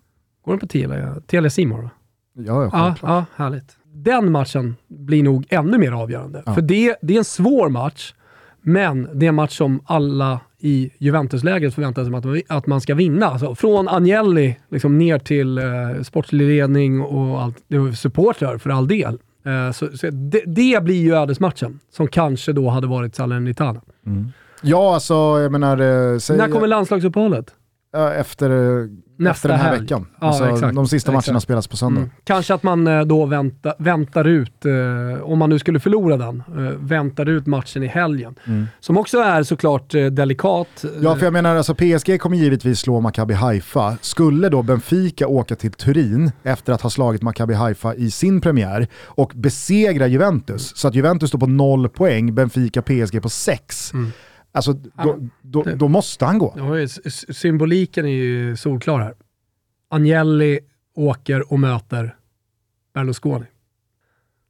[0.45, 1.81] går den på Telia, Telia Simor?
[1.81, 1.89] va?
[2.33, 2.99] Ja, ja, självklart.
[3.01, 3.77] ja, härligt.
[3.93, 6.43] Den matchen blir nog ännu mer avgörande.
[6.45, 6.53] Ja.
[6.53, 8.13] För det, det är en svår match,
[8.61, 12.81] men det är en match som alla i Juventus-lägret förväntar sig att man, att man
[12.81, 13.25] ska vinna.
[13.25, 15.63] Alltså, från Agnelli liksom ner till eh,
[16.03, 19.19] sportslig ledning och allt, det var supportrar för all del.
[19.45, 23.81] Eh, så, så det, det blir ju ödesmatchen, som kanske då hade varit Salernitana.
[24.61, 26.11] ja, alltså jag menar...
[26.13, 27.53] eh, Säg, När kommer landslagsuppehållet?
[27.95, 28.85] eh, efter, eh,
[29.19, 29.81] Nästa efter den här helg.
[29.81, 30.05] veckan.
[30.21, 30.75] Ja, alltså, exakt.
[30.75, 31.43] De sista matcherna Exakt.
[31.43, 31.99] spelas på söndag.
[32.01, 32.11] Mm.
[32.23, 36.43] Kanske att man eh, då vänta, väntar ut, eh, om man nu skulle förlora den,
[36.47, 38.35] eh, väntar ut matchen i helgen.
[38.45, 38.67] Mm.
[38.79, 40.83] Som också är såklart eh, delikat.
[40.83, 43.97] eh, Ja, för jag menar alltså PSG kommer givetvis slå Maccabi Haifa.
[44.01, 48.87] Skulle då Benfica åka till Turin efter att ha slagit Maccabi Haifa i sin premiär
[49.05, 53.93] och besegra Juventus, så att Juventus står på noll poäng, Benfica PSG på sex.
[53.93, 54.11] Mm.
[54.57, 56.53] Alltså, då, då, då måste han gå.
[56.57, 56.87] Ja,
[57.33, 59.15] symboliken är ju solklar här.
[59.89, 60.59] Agnelli
[60.95, 62.15] åker och möter
[62.93, 63.45] Berlusconi.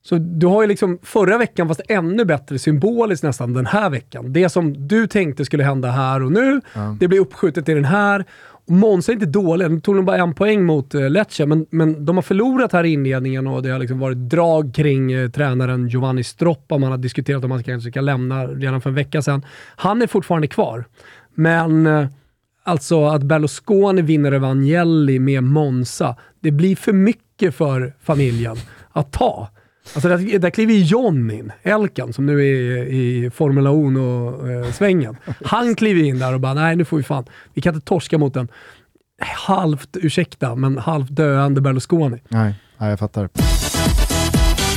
[0.01, 4.33] Så du har ju liksom förra veckan, fast ännu bättre symboliskt nästan, den här veckan.
[4.33, 6.97] Det som du tänkte skulle hända här och nu, Ja.
[6.99, 8.25] det blir uppskjutet till den här.
[8.67, 11.65] Och Monza är inte dåliga, nu tog de bara en poäng mot eh, Lecce, men,
[11.69, 15.29] men de har förlorat här i inledningen och det har liksom varit drag kring eh,
[15.29, 16.77] tränaren Giovanni Stroppa.
[16.77, 19.45] Man har diskuterat om han kanske ska lämna redan för en vecka sedan.
[19.75, 20.85] Han är fortfarande kvar,
[21.35, 22.07] men eh,
[22.67, 26.15] Alltså att Berlusconi vinner Evangeli med Monza.
[26.39, 28.55] Det blir för mycket för familjen.
[28.91, 29.49] att ta.
[29.95, 35.17] Alltså där, där kliver John in, Elkan, som nu är i Formula Uno-svängen.
[35.45, 38.17] Han kliver in där och bara, nej nu får vi fan, vi kan inte torska
[38.17, 38.47] mot en
[39.19, 42.21] halvt, ursäkta, men halvt döende Berlusconi.
[42.29, 43.29] Nej, nej jag fattar.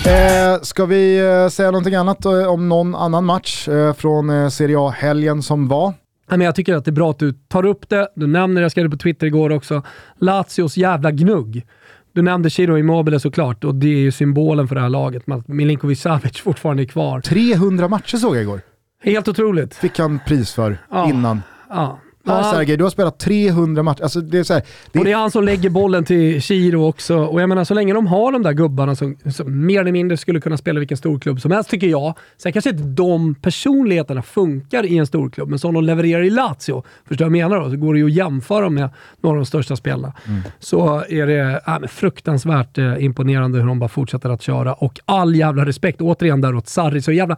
[0.07, 4.49] Eh, ska vi eh, säga någonting annat eh, om någon annan match eh, från eh,
[4.49, 5.95] Serie A-helgen som var?
[6.37, 8.09] men jag tycker att det är bra att du tar upp det.
[8.15, 9.83] Du nämner det, jag skrev det på Twitter igår också,
[10.19, 11.67] Lazios jävla gnugg.
[12.13, 15.23] Du nämnde Ciro Immobile såklart och det är ju symbolen för det här laget.
[15.47, 17.21] Milinkovic Savic fortfarande är kvar.
[17.21, 18.61] 300 matcher såg jag igår.
[19.03, 19.75] Helt otroligt.
[19.75, 21.11] Fick han pris för ja.
[21.11, 21.43] innan.
[21.69, 21.99] Ja.
[22.25, 24.03] Ja, Sergej, du har spelat 300 matcher.
[24.03, 24.63] Alltså, det, är så här,
[24.93, 24.99] det...
[24.99, 27.19] Och det är han som lägger bollen till Chiro också.
[27.19, 30.17] Och jag menar, så länge de har de där gubbarna som, som mer eller mindre
[30.17, 32.15] skulle kunna spela i vilken storklubb som helst, tycker jag.
[32.37, 36.55] Sen kanske inte de personligheterna funkar i en storklubb, men som de levererar i Lazio,
[36.55, 37.71] förstår du vad jag menar då?
[37.71, 38.91] Så går det ju att jämföra med
[39.21, 40.13] några av de största spelarna.
[40.27, 40.41] Mm.
[40.59, 44.75] Så är det äh, fruktansvärt eh, imponerande hur de bara fortsätter att köra.
[44.75, 47.37] Och all jävla respekt, återigen där åt Sarri, så jävla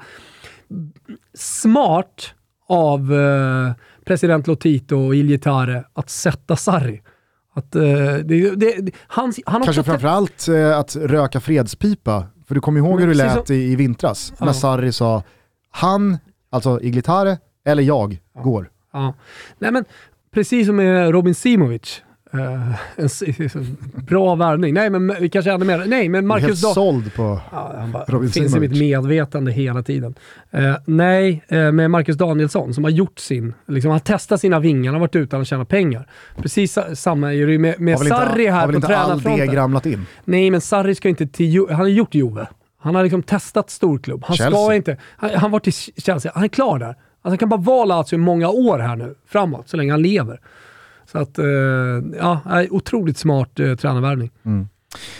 [1.34, 2.34] smart
[2.68, 3.72] av eh,
[4.04, 7.02] president Lotito och Iljitare att sätta Sarri.
[7.54, 7.82] Att, uh,
[8.24, 12.26] det, det, han, han Kanske framförallt uh, att röka fredspipa.
[12.46, 14.44] För du kommer ihåg hur det lät i, i vintras ja.
[14.44, 15.22] när Sarri sa
[15.70, 16.18] han,
[16.50, 18.40] alltså Iglitare, eller jag, ja.
[18.40, 18.70] går.
[18.92, 19.14] Ja.
[19.58, 19.84] Nej, men,
[20.34, 22.02] precis som med Robin Simovic
[22.34, 23.08] Uh, en,
[24.06, 24.74] bra värvning.
[24.74, 25.84] Nej, men vi kanske ännu mer.
[25.86, 29.82] Nej, men Marcus Helt såld på ja, han bara, Robin finns i mitt medvetande hela
[29.82, 30.14] tiden.
[30.54, 34.84] Uh, nej, uh, med Marcus Danielsson som har gjort sin, liksom, har testat sina vingar,
[34.84, 36.06] han har varit utan att tjäna pengar.
[36.36, 39.30] Precis samma är det med, med Sarri här på tränarfronten.
[39.30, 40.06] Har väl inte all det in?
[40.24, 42.46] Nej, men Sarri ska inte till Han har gjort Juve.
[42.78, 44.24] Han har liksom testat storklubb.
[44.26, 44.64] Han Chelsea.
[44.64, 44.96] ska inte...
[45.16, 46.32] Han, han var till Chelsea.
[46.34, 46.86] Han är klar där.
[46.86, 50.02] Alltså, han kan bara vara Lazio i många år här nu, framåt, så länge han
[50.02, 50.40] lever.
[51.06, 51.46] Så att, eh,
[52.18, 52.40] ja,
[52.70, 54.30] otroligt smart eh, tränarvärvning.
[54.44, 54.68] Mm.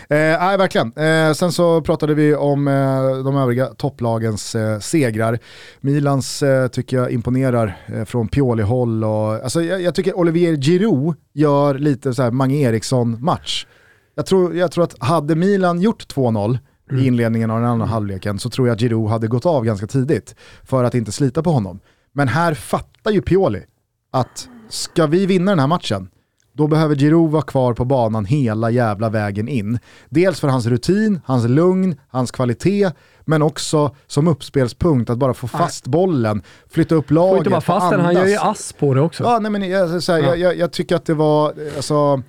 [0.09, 0.93] Eh, nej, verkligen.
[0.97, 5.39] Eh, sen så pratade vi om eh, de övriga topplagens eh, segrar.
[5.81, 9.05] Milans eh, tycker jag imponerar från Pioli-håll.
[9.05, 13.67] alltså, jag, jag, tycker Olivier Giroud gör lite så här Mange Eriksson-match.
[14.15, 16.59] Jag tror, jag tror att hade Milan gjort 2-0
[16.91, 17.03] mm.
[17.03, 19.87] i inledningen av den andra halvleken så tror jag att Giroud hade gått av ganska
[19.87, 21.81] tidigt för att inte slita på honom.
[22.13, 23.63] Men här fattar ju Pioli
[24.11, 26.09] att ska vi vinna den här matchen,
[26.53, 29.79] då behöver Giroud vara kvar på banan hela jävla vägen in.
[30.09, 32.91] Dels för hans rutin, hans lugn, hans kvalitet,
[33.25, 37.61] men också som uppspelspunkt att bara få fast bollen, flytta upp laget, Får inte bara
[37.61, 39.25] fast den, han gör ju ass på det också.
[39.25, 40.37] Ja, nej, men jag, här, ja.
[40.37, 42.23] jag, jag, tycker att det var, alltså,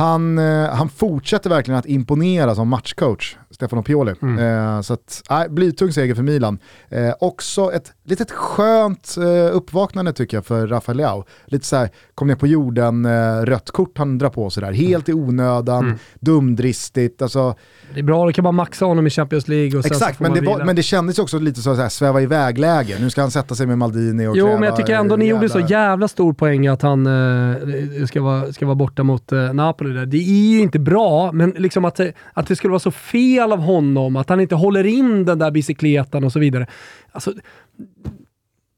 [0.00, 4.14] han, eh, han fortsätter verkligen att imponera som matchcoach, Stefano Pioli.
[4.22, 4.38] Mm.
[4.38, 6.58] Eh, så att, nej, blytung seger för Milan.
[6.88, 11.24] Eh, också ett litet skönt eh, uppvaknande tycker jag för Rafael Leao.
[11.44, 14.72] Lite så här, kom ner på jorden, eh, rött kort han drar på sig där.
[14.72, 15.98] Helt i onödan, mm.
[16.20, 17.22] dumdristigt.
[17.22, 17.54] Alltså,
[17.94, 20.40] det är bra, du kan bara maxa honom i Champions League och Exakt, men det,
[20.40, 22.96] var, men det kändes också lite så, så här, sväva iväg-läge.
[23.00, 25.42] Nu ska han sätta sig med Maldini och Jo, men jag tycker ändå ni jävla...
[25.42, 29.52] gjorde så jävla stor poäng att han eh, ska, vara, ska vara borta mot eh,
[29.94, 30.06] Napoli.
[30.06, 30.06] Där.
[30.06, 32.00] Det är ju inte bra, men liksom att,
[32.32, 35.50] att det skulle vara så fel av honom, att han inte håller in den där
[35.50, 36.66] bicykletan och så vidare.
[37.12, 37.32] Alltså,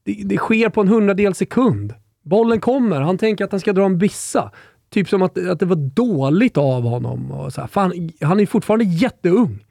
[0.05, 1.93] det, det sker på en hundradel sekund.
[2.23, 4.51] Bollen kommer, han tänker att han ska dra en bissa.
[4.89, 7.31] Typ som att, att det var dåligt av honom.
[7.31, 7.67] Och så här.
[7.67, 9.65] Fan, han är fortfarande jätteung.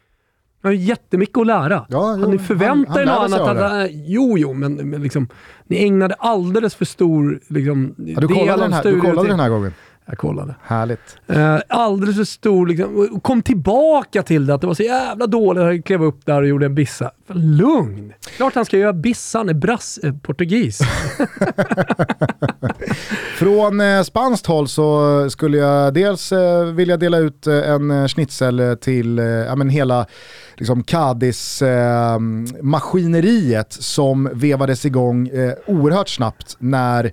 [0.62, 1.86] Han har jättemycket att lära.
[1.88, 3.72] Ja, jo, han förväntar er något annat.
[3.72, 5.28] Att, jo, jo, men, men liksom,
[5.66, 9.00] ni ägnade alldeles för stor liksom, ja, du del av studion.
[9.00, 9.72] Du kollade den här gången?
[10.06, 10.54] Jag kollade.
[10.62, 11.16] Härligt.
[11.26, 15.62] Eh, alldeles för stor, liksom, kom tillbaka till det, att det var så jävla dåligt.
[15.62, 17.10] Han klev upp där och gjorde en bissa.
[17.34, 18.12] Lugn!
[18.36, 20.80] Klart han ska göra bissa, han är brass, eh, portugis.
[23.38, 28.06] Från eh, spanskt håll så skulle jag dels eh, vilja dela ut eh, en eh,
[28.06, 30.06] schnitzel till ja, men hela
[30.56, 37.12] liksom Cadiz-maskineriet som vevades igång eh, oerhört snabbt när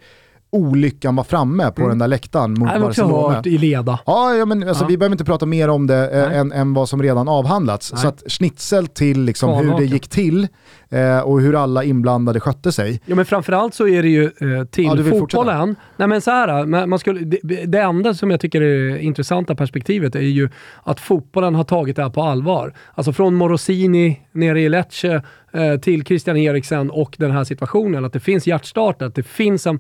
[0.52, 1.90] olyckan var framme på mm.
[1.90, 3.14] den där läktaren mot Barcelona.
[3.14, 4.00] Har också hört i leda.
[4.06, 4.88] Ja, ja men alltså, ja.
[4.88, 7.94] vi behöver inte prata mer om det eh, än, än, vad som redan avhandlats.
[7.94, 8.02] Nej.
[8.02, 10.48] Så att schnitzel till liksom, hur det gick till
[10.90, 13.02] eh, och hur alla inblandade skötte sig.
[13.06, 15.76] Ja men framförallt så är det ju eh, till ja, fotbollen.
[15.98, 20.16] Nej men så här, man skulle, det, det enda som jag tycker är intressanta perspektivet
[20.16, 20.50] är ju
[20.84, 22.74] att fotbollen har tagit det här på allvar.
[22.96, 25.22] Alltså från Morosini nere i Lecce
[25.54, 28.06] eh, till Christian Eriksen och den här situationen.
[28.06, 29.80] Att det finns hjärtstart, att det finns en,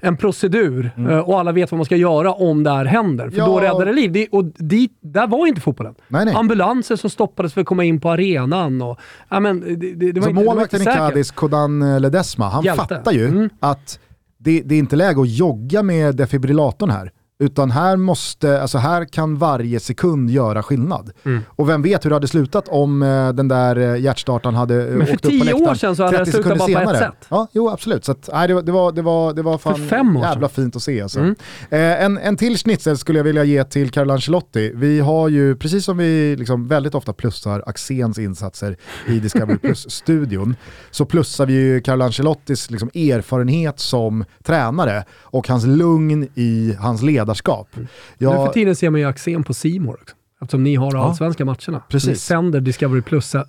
[0.00, 1.10] en procedur mm.
[1.10, 3.30] eh, och alla vet vad man ska göra om det här händer.
[3.30, 3.46] För ja.
[3.46, 4.12] då räddar det liv.
[4.12, 5.94] Det, och dit, där var inte fotbollen.
[6.08, 6.34] Nej, nej.
[6.34, 8.82] Ambulanser som stoppades för att komma in på arenan.
[8.82, 12.86] Och, ja, men, det, det, det var inte, målvakten i Cadiz, Kodan Ledesma, han Hjälte.
[12.88, 13.50] fattar ju mm.
[13.60, 13.98] att
[14.38, 17.12] det, det, är inte läge att jogga med defibrillatorn här.
[17.42, 21.10] Utan här, måste, alltså här kan varje sekund göra skillnad.
[21.24, 21.42] Mm.
[21.48, 25.06] Och vem vet hur det hade slutat om eh, den där eh, hjärtstartaren hade Men
[25.06, 26.72] för åkt upp på tio läktaren år sedan så hade det 30 slutat bara på
[26.72, 26.98] ett senare.
[26.98, 27.26] sätt.
[27.28, 28.04] Ja, jo absolut.
[28.04, 30.48] Så att, nej, det, var, det, var, det, var, det var fan fem år jävla
[30.48, 31.02] fint att se.
[31.02, 31.20] Alltså.
[31.20, 31.34] Mm.
[31.70, 34.72] Eh, en, en till schnitzel skulle jag vilja ge till Carlo Ancelotti.
[34.74, 38.76] Vi har ju, precis som vi liksom väldigt ofta plussar Axéns insatser
[39.06, 40.56] i Discovery Plus-studion,
[40.90, 47.02] så plussar vi ju Carlo Ancelottis liksom erfarenhet som tränare och hans lugn i hans
[47.30, 47.68] ledarskap.
[47.74, 47.86] Nu
[48.18, 50.16] för Jag, tiden ser man ju Axén på Simor också.
[50.42, 51.04] Eftersom ni har Ja.
[51.08, 51.82] allsvenska matcherna.
[51.88, 52.08] Precis.
[52.08, 53.42] Ni sänder Discovery Plus äh,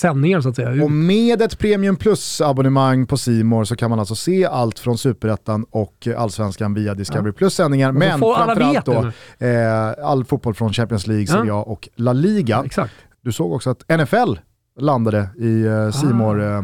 [0.00, 0.84] sändningar så att säga.
[0.84, 5.64] och med ett Premium Plus-abonnemang på Simor så kan man alltså se allt från Superettan
[5.70, 7.88] och Allsvenskan via Discovery Plus-sändningar.
[7.88, 11.32] Och så Men får alla framförallt då det eh, all fotboll från Champions League, Ja.
[11.32, 12.62] Serie A och La Liga.
[12.66, 12.94] Exakt.
[13.20, 14.38] Du såg också att NFL
[14.80, 16.62] landade i uh, Simor eh,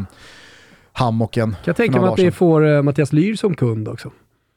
[0.93, 2.31] hammocken Kan jag tänka mig att sedan.
[2.31, 4.11] får uh, Mattias Lyr som kund också.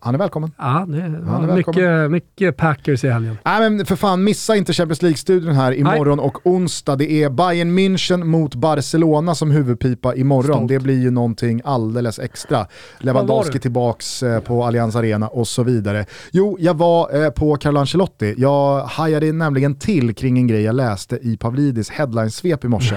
[0.04, 0.52] Han är välkommen.
[0.58, 1.54] Ja, det är var välkommen.
[1.54, 3.38] mycket, mycket Packers i helgen.
[3.44, 6.96] Nej men för fan, missa inte Champions League-studion här imorgon och onsdag.
[6.96, 10.54] Det är Bayern München mot Barcelona som huvudpipa imorgon.
[10.54, 10.68] Stolt.
[10.68, 12.66] Det blir ju någonting alldeles extra.
[12.98, 16.06] Lewandowski tillbaks eh, på Allianz Arena och så vidare.
[16.32, 18.34] Jo, jag var eh, på Carlo Ancelotti.
[18.38, 22.96] Jag hajade nämligen till kring en grej jag läste i Pavlidis headlinesvep i morse.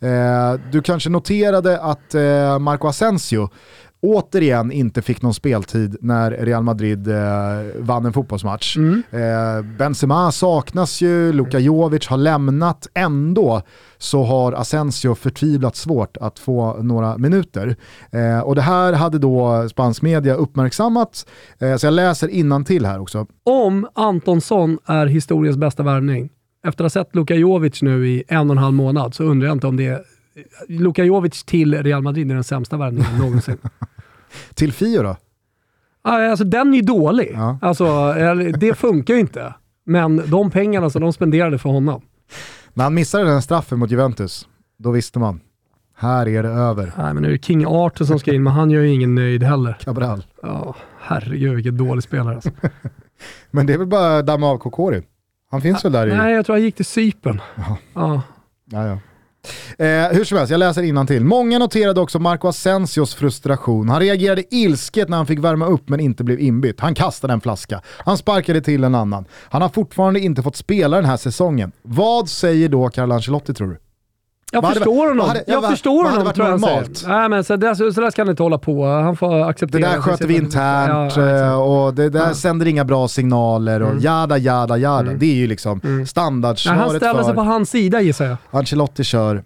[0.00, 2.14] Eh, du kanske noterade att
[2.60, 3.48] Marco Asensio
[4.00, 7.16] återigen inte fick någon speltid när Real Madrid eh,
[7.78, 8.76] vann en fotbollsmatch.
[8.76, 9.02] Mm.
[9.10, 12.86] Eh, Benzema saknas ju, Luka Jovic har lämnat.
[12.94, 13.62] Ändå
[13.98, 17.76] så har Asensio förtvivlat svårt att få några minuter.
[18.10, 21.26] Eh, och det här hade då spansk media uppmärksammat,
[21.58, 23.26] eh, så jag läser till här också.
[23.44, 26.30] Om Antonsson är historiens bästa värvning,
[26.66, 29.48] efter att ha sett Luka Jovic nu i en och en halv månad, så undrar
[29.48, 30.00] jag inte om det är
[30.68, 33.58] Luka Jovic till Real Madrid är den sämsta värvningen någonsin.
[34.54, 35.16] Till Fio då?
[36.02, 37.30] Alltså den är ju dålig.
[37.34, 37.58] Ja.
[37.62, 37.84] Alltså,
[38.16, 39.54] eller, det funkar ju inte.
[39.84, 42.02] Men de pengarna som de spenderade för honom.
[42.74, 45.40] När han missade den straffen mot Juventus, då visste man.
[45.98, 46.92] Här är det över.
[46.98, 49.14] Nej, men nu är det King Arthur som ska in, men han gör ju ingen
[49.14, 49.76] nöjd heller.
[49.80, 50.24] Cabral.
[50.42, 52.50] Ja, herregud vilken dålig spelare alltså.
[53.50, 55.02] Men det är väl bara att damma av Kokori.
[55.50, 56.16] Han finns väl där i...
[56.16, 57.40] Nej, jag tror han gick till Cypern.
[57.54, 57.76] Jaha.
[57.94, 58.22] Ja.
[58.64, 58.98] Ja, ja.
[59.78, 61.24] Eh, hur som helst, jag läser till.
[61.24, 63.88] Många noterade också Marco Asensios frustration.
[63.88, 66.80] Han reagerade ilsket när han fick värma upp men inte blev inbytt.
[66.80, 67.82] Han kastade en flaska.
[67.86, 69.24] Han sparkade till en annan.
[69.50, 71.72] Han har fortfarande inte fått spela den här säsongen.
[71.82, 73.78] Vad säger då Carlo Ancelotti tror du?
[74.52, 75.28] Jag Vad förstår honom.
[75.28, 76.96] hade- ja, jag vad- förstår vad honom tror jag normalt?
[76.98, 77.18] säger.
[77.18, 78.86] Nej, men så, där, så, där ska han inte hålla på.
[78.86, 79.90] Han får Det acceptera.
[79.92, 82.34] där sköter vi internt Ja, eh, och det där Ja.
[82.34, 84.02] sänder inga bra signaler och Mm.
[84.02, 85.00] jada jada jada.
[85.08, 85.18] Mm.
[85.18, 85.80] Det är ju liksom Mm.
[85.82, 88.36] Nej, han standardsvaret ställer sig på hans sida gissar jag.
[88.50, 89.44] Ancelotti kör,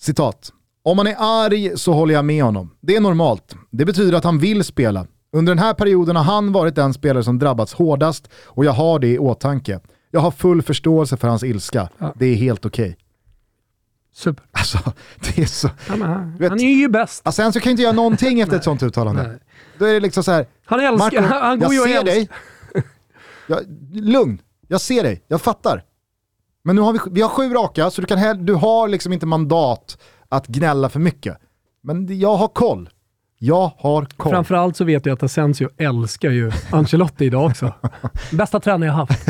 [0.00, 0.50] citat.
[0.84, 2.70] Om man är arg så håller jag med honom.
[2.80, 3.54] Det är normalt.
[3.70, 5.06] Det betyder att han vill spela.
[5.36, 8.98] Under den här perioden har han varit den spelare som drabbats hårdast och jag har
[8.98, 9.80] det i åtanke.
[10.10, 11.88] Jag har full förståelse för hans ilska.
[11.98, 12.12] Ja.
[12.16, 12.96] Det är helt okej.
[14.14, 14.44] Super.
[14.52, 14.78] Alltså,
[15.20, 15.70] det är så...
[15.88, 17.28] Han, Vet- han är ju bäst.
[17.28, 19.22] Asensio kan inte göra någonting efter ett sånt uttalande.
[19.28, 19.38] Nej.
[19.78, 22.04] Då är det liksom så här, Han älskar, Marco, han, går jag ser älskar.
[22.04, 22.28] dig.
[23.46, 23.60] Jag,
[23.92, 24.38] lugn,
[24.68, 25.84] jag ser dig, jag fattar.
[26.64, 29.26] Men nu har vi, vi har sju raka, så du, kan, du har liksom inte
[29.26, 29.98] mandat
[30.28, 31.36] att gnälla för mycket.
[31.82, 32.90] Men jag har koll.
[33.44, 34.32] Jag har koll.
[34.32, 37.72] Framförallt så vet jag att Asensio älskar ju Ancelotti idag också.
[38.32, 39.28] Bästa tränare jag haft.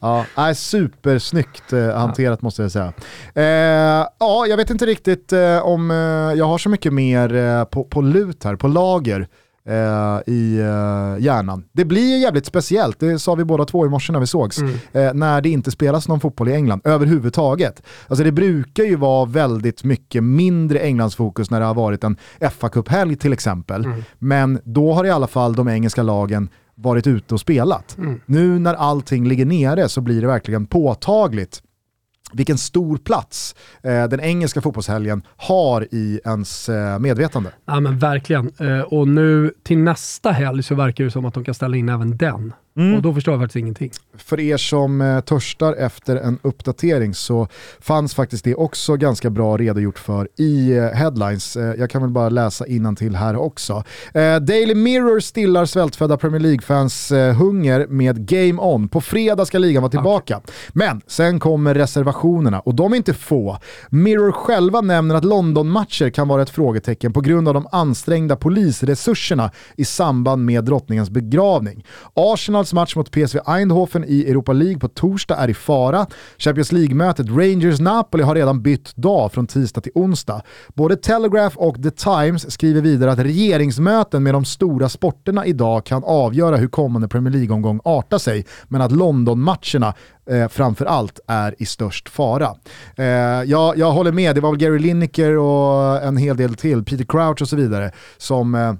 [0.00, 2.92] Ja, är supersnyggt eh, hanterat måste jag säga.
[3.34, 5.96] Eh, ja, jag vet inte riktigt eh, om eh,
[6.38, 9.28] jag har så mycket mer på, på lut här, på lager
[9.68, 11.64] eh, i eh, hjärnan.
[11.72, 14.58] Det blir ju jävligt speciellt, det sa vi båda två i morse när vi sågs,
[14.58, 14.74] Mm.
[14.92, 17.82] eh, när det inte spelas någon fotboll i England överhuvudtaget.
[18.08, 22.16] Alltså det brukar ju vara väldigt mycket mindre Englandsfokus när det har varit en
[22.50, 23.84] fa Cup-helg till exempel.
[23.84, 24.02] Mm.
[24.18, 27.98] Men då har i alla fall de engelska lagen varit ute och spelat.
[27.98, 28.20] Mm.
[28.26, 31.62] Nu när allting ligger nere så blir det verkligen påtagligt
[32.34, 37.50] vilken stor plats eh, den engelska fotbollshelgen har i ens eh, medvetande.
[37.64, 38.50] Ja men verkligen.
[38.58, 41.88] Eh, och nu till nästa helg så verkar det som att de kan ställa in
[41.88, 42.52] även den.
[42.76, 42.96] Mm.
[42.96, 43.90] Och då förstår jag faktiskt ingenting.
[44.16, 47.48] För er som eh, törstar efter en uppdatering så
[47.80, 51.56] fanns faktiskt det också ganska bra redogjort för i eh, headlines.
[51.56, 52.64] Eh, jag kan väl bara läsa
[52.96, 53.84] till här också.
[54.14, 58.88] Eh, Daily Mirror stillar svältfödda Premier League-fans eh, hunger med Game On.
[58.88, 60.40] På fredag ska ligan vara tillbaka.
[60.72, 63.58] Men sen kommer reservationerna och de är inte få.
[63.90, 69.50] Mirror själva nämner att London-matcher kan vara ett frågetecken på grund av de ansträngda polisresurserna
[69.76, 71.84] i samband med drottningens begravning.
[72.14, 76.06] Arsenal Arsenals match mot PSV Eindhoven i Europa League på torsdag är i fara.
[76.38, 80.42] Champions League-mötet Rangers-Napoli har redan bytt dag från tisdag till onsdag.
[80.74, 86.04] Både Telegraph och The Times skriver vidare att regeringsmöten med de stora sporterna idag kan
[86.04, 89.94] avgöra hur kommande Premier League-omgång artar sig, men att London-matcherna
[90.30, 92.54] eh, framför allt är i störst fara.
[92.96, 93.04] Eh,
[93.44, 97.04] jag, jag håller med, det var väl Gary Lineker och en hel del till, Peter
[97.04, 98.74] Crouch och så vidare, som eh,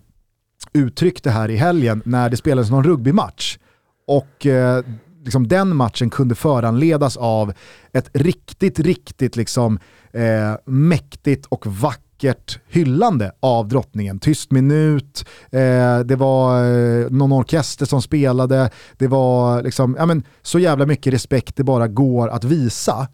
[0.73, 3.59] uttryckte här i helgen när det spelades någon rugbymatch.
[4.07, 4.85] Och eh,
[5.25, 7.53] liksom den matchen kunde föranledas av
[7.93, 9.79] ett riktigt, riktigt liksom,
[10.13, 14.19] eh, mäktigt och vackert hyllande av drottningen.
[14.19, 20.23] Tyst minut, eh, det var eh, någon orkester som spelade, det var liksom, ja, men,
[20.43, 23.09] så jävla mycket respekt det bara går att visa.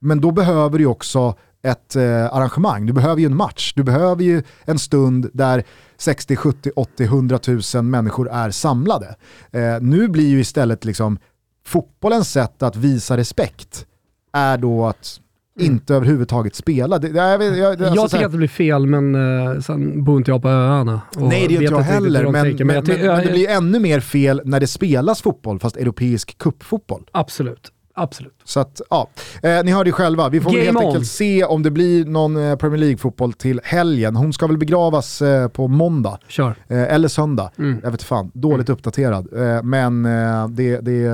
[0.00, 4.24] Men då behöver du också ett eh, arrangemang, du behöver ju en match, du behöver
[4.24, 5.64] ju en stund där
[6.02, 7.38] 60, 70, 80, 100
[7.74, 9.16] 000 människor är samlade.
[9.50, 11.18] Eh, nu blir ju istället liksom
[11.64, 13.86] fotbollens sätt att visa respekt
[14.32, 15.20] är då att
[15.60, 15.72] mm.
[15.72, 16.98] inte överhuvudtaget spela.
[16.98, 20.18] Det, jag, jag, jag, alltså, jag tycker att det blir fel, men uh, sen bor
[20.18, 21.00] inte jag på öarna.
[21.16, 24.42] Nej, det gör inte jag heller, men, men, men, men, det blir ännu mer fel
[24.44, 27.08] när det spelas fotboll, fast europeisk kuppfotboll.
[27.12, 27.72] Absolut.
[27.94, 28.34] Absolut.
[28.44, 29.08] Så att, ja.
[29.42, 30.86] Eh, ni hörde ju själva, vi får väl helt on.
[30.86, 34.16] enkelt se om det blir någon eh, Premier League-fotboll till helgen.
[34.16, 36.18] Hon ska väl begravas eh, på måndag.
[36.38, 37.80] Eh, eller söndag, mm.
[37.82, 38.30] jag vet fan.
[38.34, 38.76] Dåligt mm.
[38.76, 39.28] uppdaterad.
[39.32, 41.10] Eh, men eh, det, det,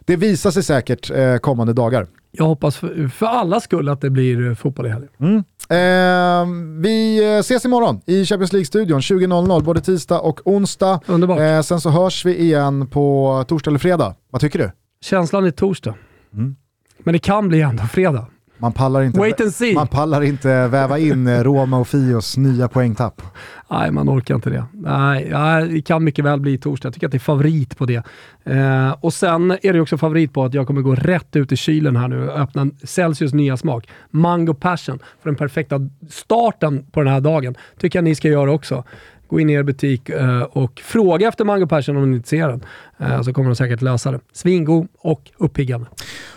[0.00, 1.10] det visar sig säkert
[1.42, 2.06] kommande dagar.
[2.34, 5.10] Jag hoppas för, för alla skull att det blir fotboll i helgen.
[5.20, 5.44] Mm.
[5.68, 6.46] Eh,
[6.80, 11.00] vi ses imorgon i Champions League-studion 20.00, både tisdag och onsdag.
[11.06, 11.40] Underbart.
[11.40, 14.14] Eh, sen så hörs vi igen på torsdag eller fredag.
[14.30, 14.70] Vad tycker du?
[15.02, 15.94] Känslan är torsdag.
[16.32, 16.56] Mm.
[16.98, 18.26] Men det kan bli ändå fredag.
[18.58, 19.74] Man pallar inte, Wait and see.
[19.74, 23.22] Man pallar inte väva in eh, Roma och Fios nya poängtapp.
[23.70, 24.64] Nej, man orkar inte det.
[24.72, 25.32] Nej,
[25.70, 26.86] det kan mycket väl bli torsdag.
[26.86, 28.02] Jag tycker att det är favorit på det.
[28.44, 31.56] Eh, och sen är det också favorit på att jag kommer gå rätt ut i
[31.56, 33.88] kylen här nu och öppna Celsius nya smak.
[34.10, 37.54] Mango Passion för den perfekta starten på den här dagen.
[37.78, 38.84] Tycker jag ni ska göra också.
[39.32, 42.48] Gå in i er butik eh, och fråga efter Mango Passion om ni inte ser
[42.48, 42.64] den.
[42.98, 44.20] Eh, så kommer de säkert lösa det.
[44.32, 45.86] Svingod och uppiggande.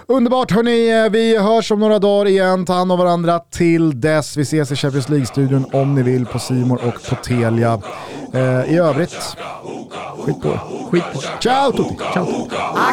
[0.08, 2.66] Underbart hörni, vi hörs om några dagar igen.
[2.66, 4.38] Ta hand om varandra till dess.
[4.38, 7.82] Vi ses i Champions League-studion om ni vill på Simor och på Telia.
[8.34, 9.38] Eh, I övrigt,
[10.26, 10.60] skit på
[10.92, 11.96] Skit på Ciao tutti!
[12.14, 12.26] Ciao.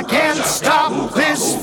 [0.00, 1.62] I can't stop this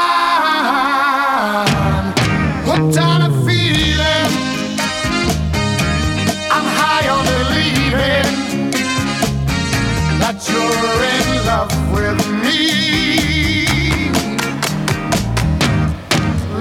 [10.49, 13.65] You're in love with me.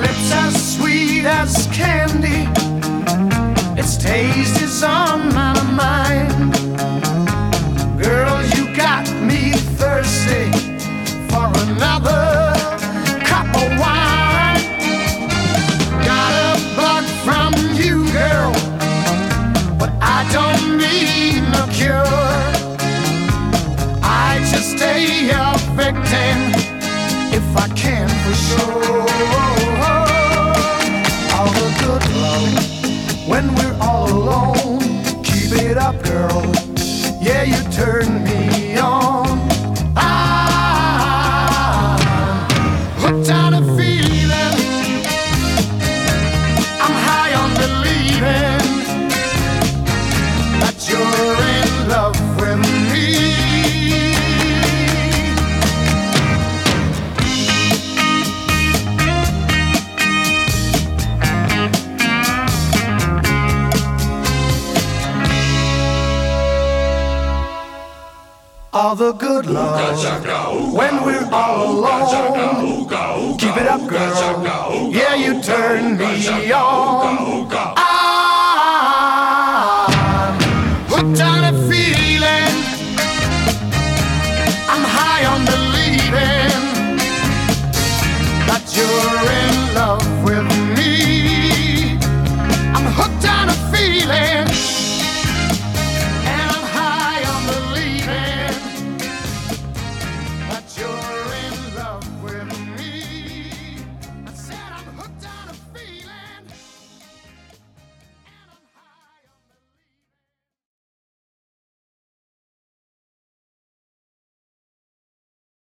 [0.00, 2.48] Lips as sweet as candy
[3.78, 4.59] its taste